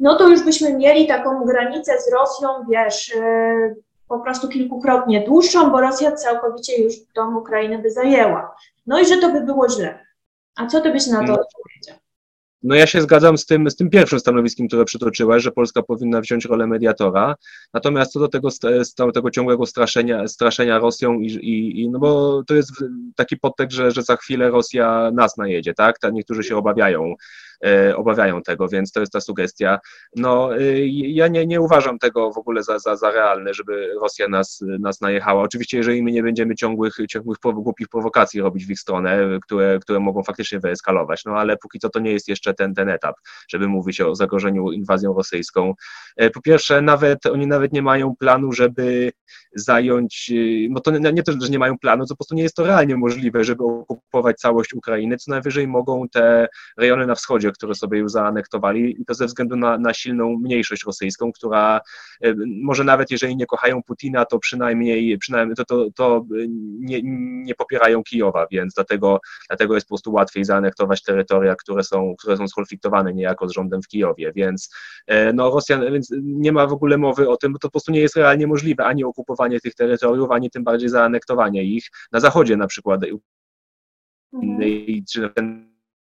[0.00, 3.74] no to już byśmy mieli taką granicę z Rosją, wiesz, e,
[4.08, 8.56] po prostu kilkukrotnie dłuższą, bo Rosja całkowicie już tą Ukrainę by zajęła.
[8.86, 10.06] No i że to by było źle.
[10.56, 11.32] A co ty byś na to no.
[11.32, 12.05] odpowiedział?
[12.62, 16.20] No ja się zgadzam z tym, z tym pierwszym stanowiskiem, które przytoczyłaś, że Polska powinna
[16.20, 17.34] wziąć rolę mediatora.
[17.74, 18.48] Natomiast co do tego,
[19.14, 22.70] tego ciągłego straszenia, straszenia Rosją i, i, i, no bo to jest
[23.16, 25.96] taki podtekst, że, że za chwilę Rosja nas najedzie, tak?
[26.12, 27.14] Niektórzy się obawiają
[27.96, 29.78] obawiają tego, więc to jest ta sugestia.
[30.16, 34.28] No, e, ja nie, nie uważam tego w ogóle za, za, za realne, żeby Rosja
[34.28, 35.42] nas, nas najechała.
[35.42, 40.00] Oczywiście, jeżeli my nie będziemy ciągłych, ciągłych głupich prowokacji robić w ich stronę, które, które
[40.00, 43.16] mogą faktycznie wyeskalować, no ale póki co to nie jest jeszcze ten, ten etap,
[43.48, 45.74] żeby mówić o zagrożeniu inwazją rosyjską.
[46.16, 49.12] E, po pierwsze, nawet oni nawet nie mają planu, żeby
[49.54, 50.32] zająć,
[50.70, 52.96] no to nie to, że nie mają planu, to po prostu nie jest to realnie
[52.96, 56.48] możliwe, żeby okupować całość Ukrainy, co najwyżej mogą te
[56.78, 60.38] rejony na wschodzie Wschodzie, które sobie już zaanektowali i to ze względu na, na silną
[60.38, 61.80] mniejszość rosyjską, która
[62.62, 66.24] może nawet jeżeli nie kochają Putina, to przynajmniej, przynajmniej to, to, to
[66.78, 67.00] nie,
[67.44, 72.36] nie popierają Kijowa, więc dlatego, dlatego jest po prostu łatwiej zaanektować terytoria, które są, które
[72.36, 74.70] są skonfliktowane niejako z rządem w Kijowie, więc
[75.34, 78.00] no Rosjan, więc nie ma w ogóle mowy o tym, bo to po prostu nie
[78.00, 82.66] jest realnie możliwe ani okupowanie tych terytoriów, ani tym bardziej zaanektowanie ich na zachodzie na
[82.66, 83.00] przykład,
[84.32, 85.04] mhm.
[85.12, 85.30] czy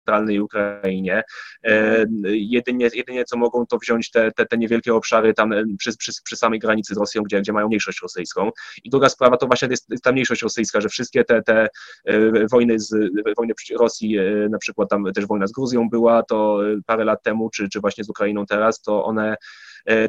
[0.03, 1.23] centralnej Ukrainie.
[1.63, 5.97] E, jedynie, jedynie co mogą to wziąć te, te, te niewielkie obszary tam e, przy,
[5.97, 8.49] przy, przy samej granicy z Rosją, gdzie, gdzie mają mniejszość rosyjską.
[8.83, 11.67] I druga sprawa to właśnie jest ta mniejszość rosyjska, że wszystkie te, te
[12.05, 12.95] e, wojny z
[13.37, 14.17] wojny Rosji,
[14.49, 18.03] na przykład tam też wojna z Gruzją była, to parę lat temu, czy, czy właśnie
[18.03, 19.35] z Ukrainą teraz, to one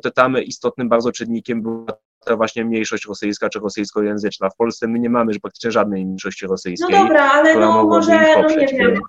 [0.02, 1.86] to tam istotnym bardzo czynnikiem była
[2.24, 4.50] ta właśnie mniejszość rosyjska czy rosyjskojęzyczna.
[4.50, 6.94] W Polsce my nie mamy praktycznie żadnej mniejszości rosyjskiej.
[6.94, 9.00] No dobra, ale no może, no nie wiem,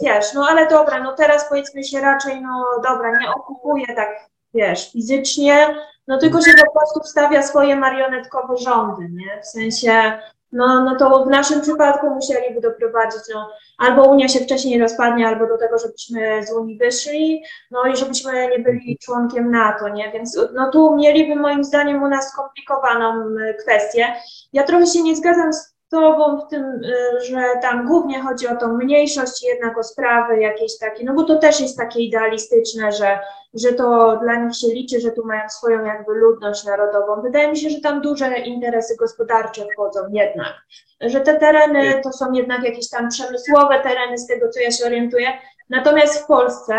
[0.00, 4.08] wiesz, no ale dobra, no teraz powiedzmy się raczej, no dobra, nie okupuje tak,
[4.54, 5.76] wiesz, fizycznie,
[6.08, 9.42] no tylko się po prostu wstawia swoje marionetkowe rządy, nie?
[9.42, 10.18] W sensie,
[10.52, 15.46] no, no to w naszym przypadku musieliby doprowadzić, no, albo Unia się wcześniej rozpadnie, albo
[15.46, 20.12] do tego, żebyśmy z Unii wyszli, no i żebyśmy nie byli członkiem NATO, nie?
[20.12, 23.24] Więc no tu mieliby moim zdaniem u nas skomplikowaną
[23.60, 24.14] kwestię.
[24.52, 28.56] Ja trochę się nie zgadzam z Tobą w tym, y, że tam głównie chodzi o
[28.56, 33.18] tą mniejszość, jednak o sprawy jakieś takie, no bo to też jest takie idealistyczne, że,
[33.54, 37.22] że to dla nich się liczy, że tu mają swoją jakby ludność narodową.
[37.22, 40.52] Wydaje mi się, że tam duże interesy gospodarcze wchodzą jednak,
[41.00, 44.84] że te tereny to są jednak jakieś tam przemysłowe tereny, z tego co ja się
[44.84, 45.28] orientuję.
[45.70, 46.74] Natomiast w Polsce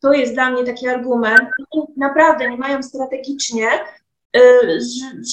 [0.00, 1.48] to jest dla mnie taki argument,
[1.96, 3.68] naprawdę nie mają strategicznie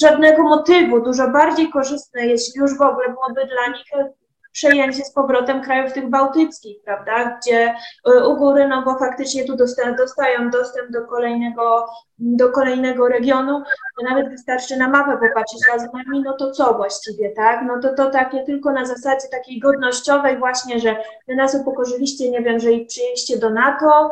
[0.00, 1.00] żadnego motywu.
[1.00, 4.12] Dużo bardziej korzystne, jeśli już w ogóle byłoby dla nich y,
[4.52, 7.74] przejęcie z powrotem krajów tych bałtyckich, prawda, gdzie
[8.08, 11.86] y, u góry, no bo faktycznie tu dostają, dostają dostęp do kolejnego,
[12.18, 13.62] do kolejnego regionu,
[14.10, 15.60] nawet wystarczy na mapę popatrzeć.
[15.68, 19.28] Razem z nami, no to co właściwie, tak, no to to takie tylko na zasadzie
[19.30, 20.96] takiej godnościowej właśnie, że
[21.28, 24.10] wy nas upokorzyliście, nie wiem, że ich przyjęliście do NATO,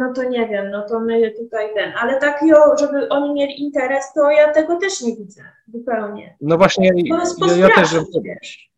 [0.00, 4.12] no to nie wiem, no to my tutaj ten, ale takiego, żeby oni mieli interes,
[4.14, 6.36] to ja tego też nie widzę zupełnie.
[6.40, 7.94] No właśnie, ja, ja też.
[8.22, 8.70] Wiesz.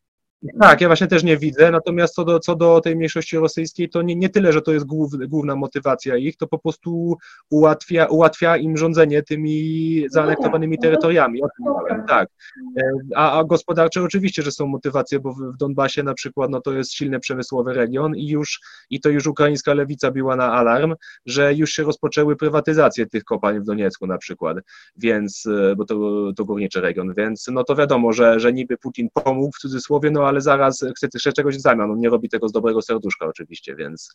[0.61, 4.03] Tak, ja właśnie też nie widzę, natomiast co do, co do tej mniejszości rosyjskiej, to
[4.03, 7.17] nie, nie tyle, że to jest głów, główna motywacja ich, to po prostu
[7.51, 11.43] ułatwia, ułatwia im rządzenie tymi zaanektowanymi no terytoriami.
[11.43, 12.29] O tym mówię, tak.
[12.77, 12.83] E,
[13.17, 16.73] a, a gospodarcze oczywiście, że są motywacje, bo w, w Donbasie na przykład no to
[16.73, 20.95] jest silny przemysłowy region i już i to już ukraińska lewica biła na alarm,
[21.27, 24.57] że już się rozpoczęły prywatyzacje tych kopalń w Doniecku na przykład,
[24.97, 25.97] więc, e, bo to,
[26.37, 30.29] to górniczy region, więc no to wiadomo, że, że niby Putin pomógł w cudzysłowie, no
[30.32, 31.91] ale zaraz chce jeszcze czegoś w zamian.
[31.91, 34.13] On nie robi tego z dobrego serduszka oczywiście, więc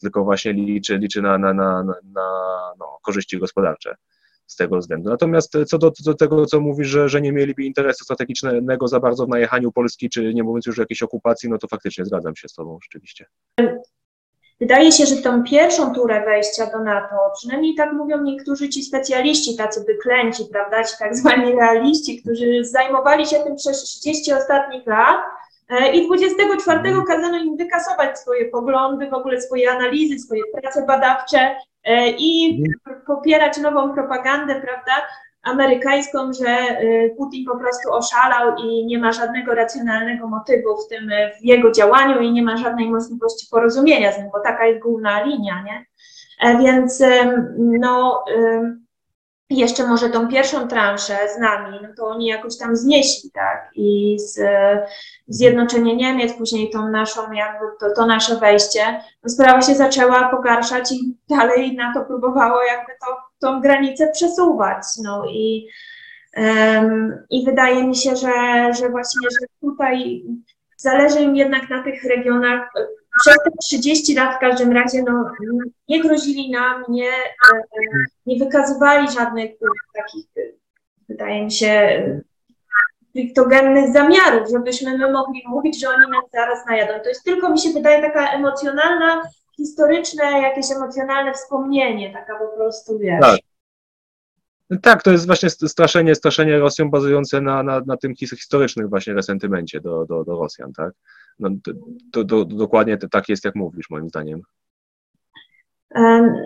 [0.00, 2.26] tylko właśnie liczy, liczy na, na, na, na
[2.78, 3.96] no, korzyści gospodarcze
[4.46, 5.10] z tego względu.
[5.10, 9.26] Natomiast co do, do tego, co mówisz, że, że nie mieliby interesu strategicznego za bardzo
[9.26, 12.48] w najechaniu Polski, czy nie mówiąc już o jakiejś okupacji, no to faktycznie zgadzam się
[12.48, 13.26] z Tobą rzeczywiście.
[14.60, 19.56] Wydaje się, że tą pierwszą turę wejścia do NATO, przynajmniej tak mówią niektórzy ci specjaliści,
[19.56, 25.16] tacy wyklęci, prawda, ci tak zwani realiści, którzy zajmowali się tym przez 30 ostatnich lat,
[25.68, 27.04] e, i 24 mhm.
[27.06, 33.02] kazano im wykasować swoje poglądy, w ogóle swoje analizy, swoje prace badawcze e, i mhm.
[33.06, 34.92] popierać nową propagandę, prawda?
[35.46, 41.10] Amerykańską, że y, Putin po prostu oszalał i nie ma żadnego racjonalnego motywu w tym,
[41.40, 45.22] w jego działaniu i nie ma żadnej możliwości porozumienia z nim, bo taka jest główna
[45.22, 45.86] linia, nie?
[46.40, 47.02] E, więc
[47.58, 48.24] no
[49.50, 54.16] jeszcze może tą pierwszą transzę z nami, no to oni jakoś tam znieśli, tak, i
[54.18, 54.40] z,
[55.28, 60.92] zjednoczenie Niemiec, później tą naszą, jakby to, to nasze wejście, no sprawa się zaczęła pogarszać
[60.92, 65.68] i dalej na to próbowało jakby to, tą granicę przesuwać, no i
[66.36, 68.32] um, i wydaje mi się, że,
[68.80, 70.24] że właśnie, że tutaj
[70.76, 72.70] zależy im jednak na tych regionach,
[73.20, 75.30] przez te 30 lat w każdym razie no,
[75.88, 77.62] nie grozili nam, nie, e,
[78.26, 79.50] nie wykazywali żadnych
[79.94, 80.26] takich,
[81.08, 82.02] wydaje mi się,
[83.16, 87.02] kriptogennych zamiarów, żebyśmy my mogli mówić, że oni nas zaraz najadą.
[87.02, 89.22] To jest tylko, mi się wydaje, taka emocjonalna,
[89.56, 93.20] historyczne, jakieś emocjonalne wspomnienie, taka po prostu, wiesz.
[93.20, 93.40] Tak.
[94.82, 99.80] Tak, to jest właśnie straszenie, straszenie Rosją bazujące na, na, na tym historycznym właśnie resentymencie
[99.80, 100.92] do, do, do Rosjan, tak?
[101.38, 101.72] No, to,
[102.12, 104.42] to, to, dokładnie tak jest, jak mówisz, moim zdaniem.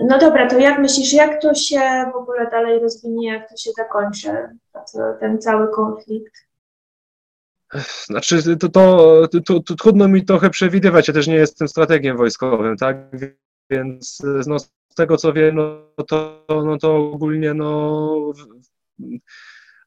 [0.09, 1.81] No dobra, to jak myślisz, jak to się
[2.13, 4.29] w ogóle dalej rozwinie, jak to się zakończy,
[5.21, 6.51] ten cały konflikt?
[8.05, 12.77] Znaczy, to, to, to, to, trudno mi trochę przewidywać, ja też nie jestem strategiem wojskowym,
[12.77, 12.97] tak?
[13.71, 18.33] więc no, z tego co wiem, no to, no to ogólnie no,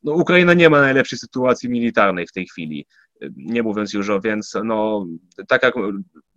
[0.03, 2.85] no Ukraina nie ma najlepszej sytuacji militarnej w tej chwili
[3.35, 5.05] nie mówiąc już o, więc no,
[5.47, 5.73] tak jak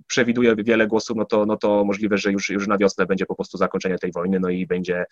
[0.06, 3.34] przewiduje wiele głosów, no to, no to możliwe, że już, już na wiosnę będzie po
[3.34, 5.04] prostu zakończenie tej wojny, no i będzie,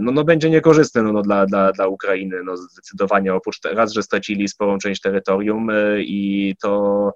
[0.00, 4.02] no, no będzie niekorzystne no, no dla, dla, dla Ukrainy, no zdecydowanie oprócz raz, że
[4.02, 7.12] stracili sporą część terytorium y, i to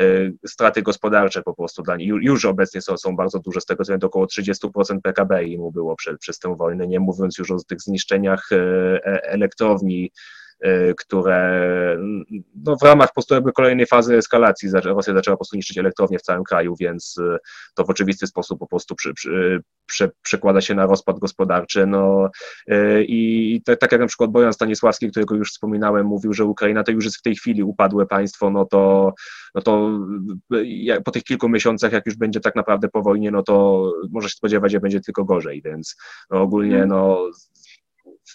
[0.00, 2.08] y, straty gospodarcze po prostu dla nich.
[2.08, 6.18] Już obecnie są, są bardzo duże, z tego względu około 30% PKB mu było przez,
[6.18, 10.10] przez tę wojnę, nie mówiąc już o tych zniszczeniach y, e, elektrowni,
[10.98, 11.60] które
[12.54, 16.18] no, w ramach po prostu jakby kolejnej fazy eskalacji Rosja zaczęła po prostu niszczyć elektrownie
[16.18, 17.38] w całym kraju, więc y,
[17.74, 21.86] to w oczywisty sposób po prostu przy, przy, przy, przekłada się na rozpad gospodarczy.
[21.86, 22.30] No,
[22.70, 26.84] y, I tak, tak jak na przykład Bojan Stanisławski, którego już wspominałem, mówił, że Ukraina
[26.84, 29.12] to już jest w tej chwili upadłe państwo, no to,
[29.54, 30.00] no to
[31.04, 34.36] po tych kilku miesiącach, jak już będzie tak naprawdę po wojnie, no to może się
[34.36, 35.96] spodziewać, że będzie tylko gorzej, więc
[36.30, 36.88] no, ogólnie mhm.
[36.88, 37.30] no,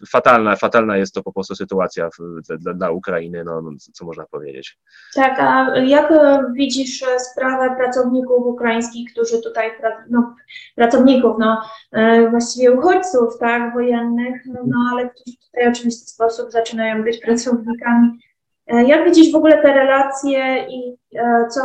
[0.09, 4.25] fatalna, fatalna jest to po prostu sytuacja w, dla, dla Ukrainy, no, no, co można
[4.25, 4.79] powiedzieć.
[5.15, 6.13] Tak, a jak
[6.53, 9.71] widzisz sprawę pracowników ukraińskich, którzy tutaj,
[10.09, 10.35] no,
[10.75, 17.03] pracowników, no, e, właściwie uchodźców, tak, wojennych, no, ale którzy tutaj w oczywisty sposób zaczynają
[17.03, 18.19] być pracownikami.
[18.67, 21.61] E, jak widzisz w ogóle te relacje i e, co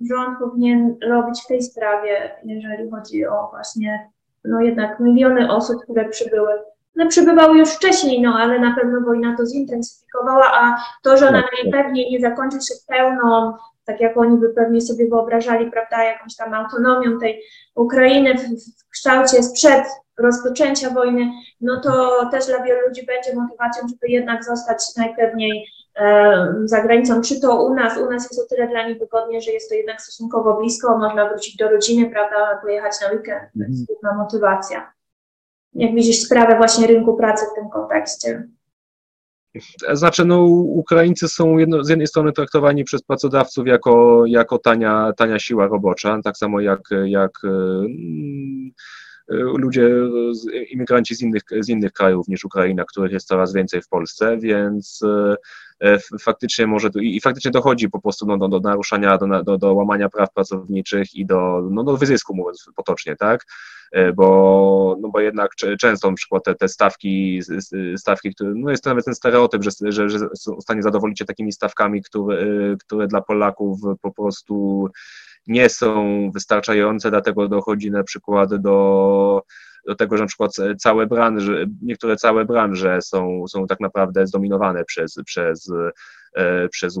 [0.00, 4.10] rząd powinien robić w tej sprawie, jeżeli chodzi o właśnie,
[4.44, 6.50] no jednak miliony osób, które przybyły
[6.98, 11.42] one przybywały już wcześniej, no ale na pewno wojna to zintensyfikowała, a to, że ona
[11.42, 11.64] tak, tak.
[11.64, 13.52] najpewniej nie zakończy się pełną,
[13.84, 17.42] tak jak oni by pewnie sobie wyobrażali, prawda, jakąś tam autonomią tej
[17.74, 18.42] Ukrainy w,
[18.82, 19.84] w kształcie sprzed
[20.18, 21.30] rozpoczęcia wojny,
[21.60, 25.66] no to też dla wielu ludzi będzie motywacją, żeby jednak zostać najpewniej
[25.96, 29.40] e, za granicą, czy to u nas, u nas jest o tyle dla nich wygodnie,
[29.40, 33.64] że jest to jednak stosunkowo blisko, można wrócić do rodziny, prawda, pojechać na weekend, to
[33.68, 34.92] jest główna motywacja
[35.74, 38.48] jak widzisz sprawę właśnie rynku pracy w tym kontekście?
[39.92, 45.38] Znaczy, no, Ukraińcy są jedno, z jednej strony traktowani przez pracodawców jako, jako tania, tania
[45.38, 47.32] siła robocza, tak samo jak, jak
[49.28, 49.90] ludzie,
[50.70, 55.00] imigranci z innych, z innych krajów niż Ukraina, których jest coraz więcej w Polsce, więc
[55.80, 59.74] e, faktycznie może i faktycznie dochodzi po prostu no, do, do naruszania, do, do, do
[59.74, 63.44] łamania praw pracowniczych i do, no, do wyzysku, mówiąc potocznie, tak?
[63.92, 67.40] E, bo, no bo jednak często na przykład te, te stawki,
[67.96, 71.18] stawki, które, no jest to nawet ten stereotyp, że, że, że są w stanie zadowolić
[71.18, 74.88] się takimi stawkami, które, e, które dla Polaków po prostu
[75.46, 79.42] nie są wystarczające, dlatego dochodzi na przykład do
[79.86, 84.84] do tego, że na przykład całe branże, niektóre całe branże są, są tak naprawdę zdominowane
[84.84, 85.70] przez, przez
[86.70, 86.98] przez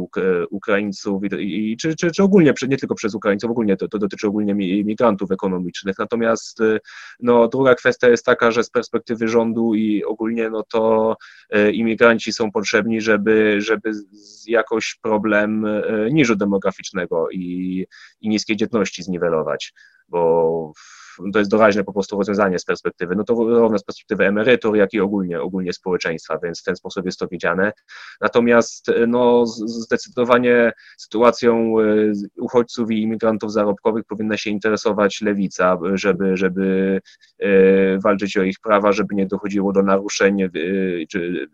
[0.50, 4.26] Ukraińców i, i czy, czy, czy, ogólnie, nie tylko przez Ukraińców, ogólnie to, to dotyczy
[4.26, 4.54] ogólnie
[4.84, 5.98] migrantów ekonomicznych.
[5.98, 6.78] Natomiast e,
[7.20, 11.16] no, druga kwestia jest taka, że z perspektywy rządu i ogólnie no to
[11.50, 13.90] e, imigranci są potrzebni, żeby, żeby
[14.46, 15.66] jakoś problem
[16.10, 17.86] niżu demograficznego i,
[18.20, 19.72] i niskiej dzietności zniwelować,
[20.08, 20.72] bo
[21.32, 24.94] to jest doraźne po prostu rozwiązanie z perspektywy, no to równo z perspektywy emerytur, jak
[24.94, 27.72] i ogólnie, ogólnie społeczeństwa, więc w ten sposób jest to widziane.
[28.20, 37.00] Natomiast no, zdecydowanie sytuacją e, uchodźców i imigrantów zarobkowych powinna się interesować lewica, żeby, żeby
[37.38, 40.50] e, walczyć o ich prawa, żeby nie dochodziło do naruszeń e,
[41.10, 41.48] czy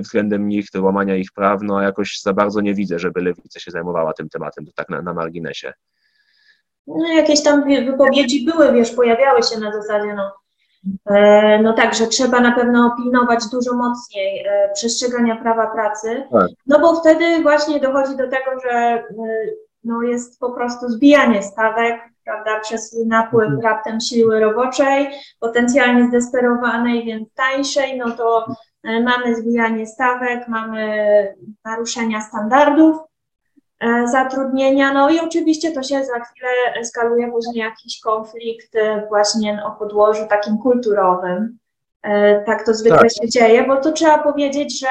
[0.00, 3.60] względem nich, do łamania ich praw, no a jakoś za bardzo nie widzę, żeby lewica
[3.60, 5.72] się zajmowała tym tematem, to tak na, na marginesie.
[6.86, 10.32] No, jakieś tam wypowiedzi były, wiesz, pojawiały się na zasadzie, no,
[11.10, 16.48] e, no tak, że trzeba na pewno pilnować dużo mocniej e, przestrzegania prawa pracy, tak.
[16.66, 19.04] no bo wtedy właśnie dochodzi do tego, że e,
[19.84, 23.60] no, jest po prostu zbijanie stawek, prawda, przez napływ mhm.
[23.60, 25.10] raptem siły roboczej,
[25.40, 28.46] potencjalnie zdesperowanej, więc tańszej, no to
[28.84, 32.96] mamy zbijanie stawek, mamy naruszenia standardów,
[34.06, 34.92] zatrudnienia.
[34.92, 36.48] No i oczywiście to się za chwilę
[36.80, 41.59] eskaluje później jakiś konflikt e, właśnie o podłożu takim kulturowym.
[42.02, 43.12] E, tak to zwykle tak.
[43.12, 44.86] się dzieje, bo to trzeba powiedzieć, że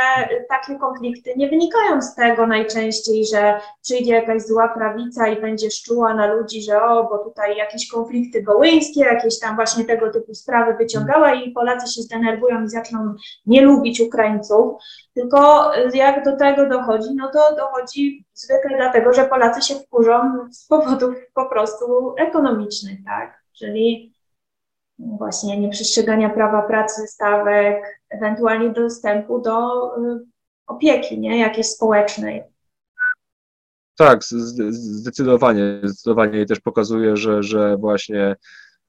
[0.49, 6.14] takie konflikty nie wynikają z tego najczęściej, że przyjdzie jakaś zła prawica i będzie szczuła
[6.14, 10.74] na ludzi, że o, bo tutaj jakieś konflikty wołyńskie, jakieś tam właśnie tego typu sprawy
[10.74, 13.14] wyciągała i Polacy się zdenerwują i zaczną
[13.45, 14.74] nie lubić Ukraińców,
[15.14, 20.68] tylko jak do tego dochodzi, no to dochodzi zwykle dlatego, że Polacy się wkurzą z
[20.68, 24.18] powodów po prostu ekonomicznych, tak, czyli
[25.00, 30.26] właśnie nieprzestrzegania prawa pracy, stawek, ewentualnie dostępu do y,
[30.68, 32.43] opieki, nie, jakiejś społecznej.
[33.97, 34.24] Tak,
[34.70, 35.80] zdecydowanie.
[35.84, 38.36] Zdecydowanie też pokazuje, że, że właśnie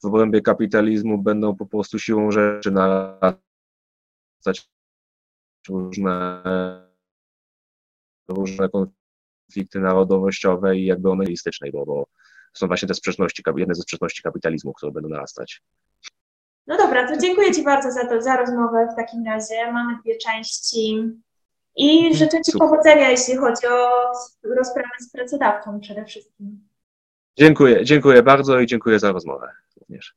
[0.03, 3.41] w obrębie kapitalizmu będą po prostu siłą rzeczy narastać
[5.69, 6.43] różne,
[8.29, 11.25] różne konflikty narodowościowe i jakby one
[11.73, 12.07] bo, bo
[12.53, 15.63] są właśnie te sprzeczności, jedne ze sprzeczności kapitalizmu, które będą narastać.
[16.71, 19.73] No dobra, to dziękuję Ci bardzo za, to, za rozmowę w takim razie.
[19.73, 21.13] Mamy dwie części
[21.77, 22.69] i mhm, życzę Ci Super.
[22.69, 23.91] powodzenia, jeśli chodzi o
[24.57, 26.69] rozprawę z pracodawcą przede wszystkim.
[27.39, 30.15] Dziękuję, dziękuję bardzo i dziękuję za rozmowę również.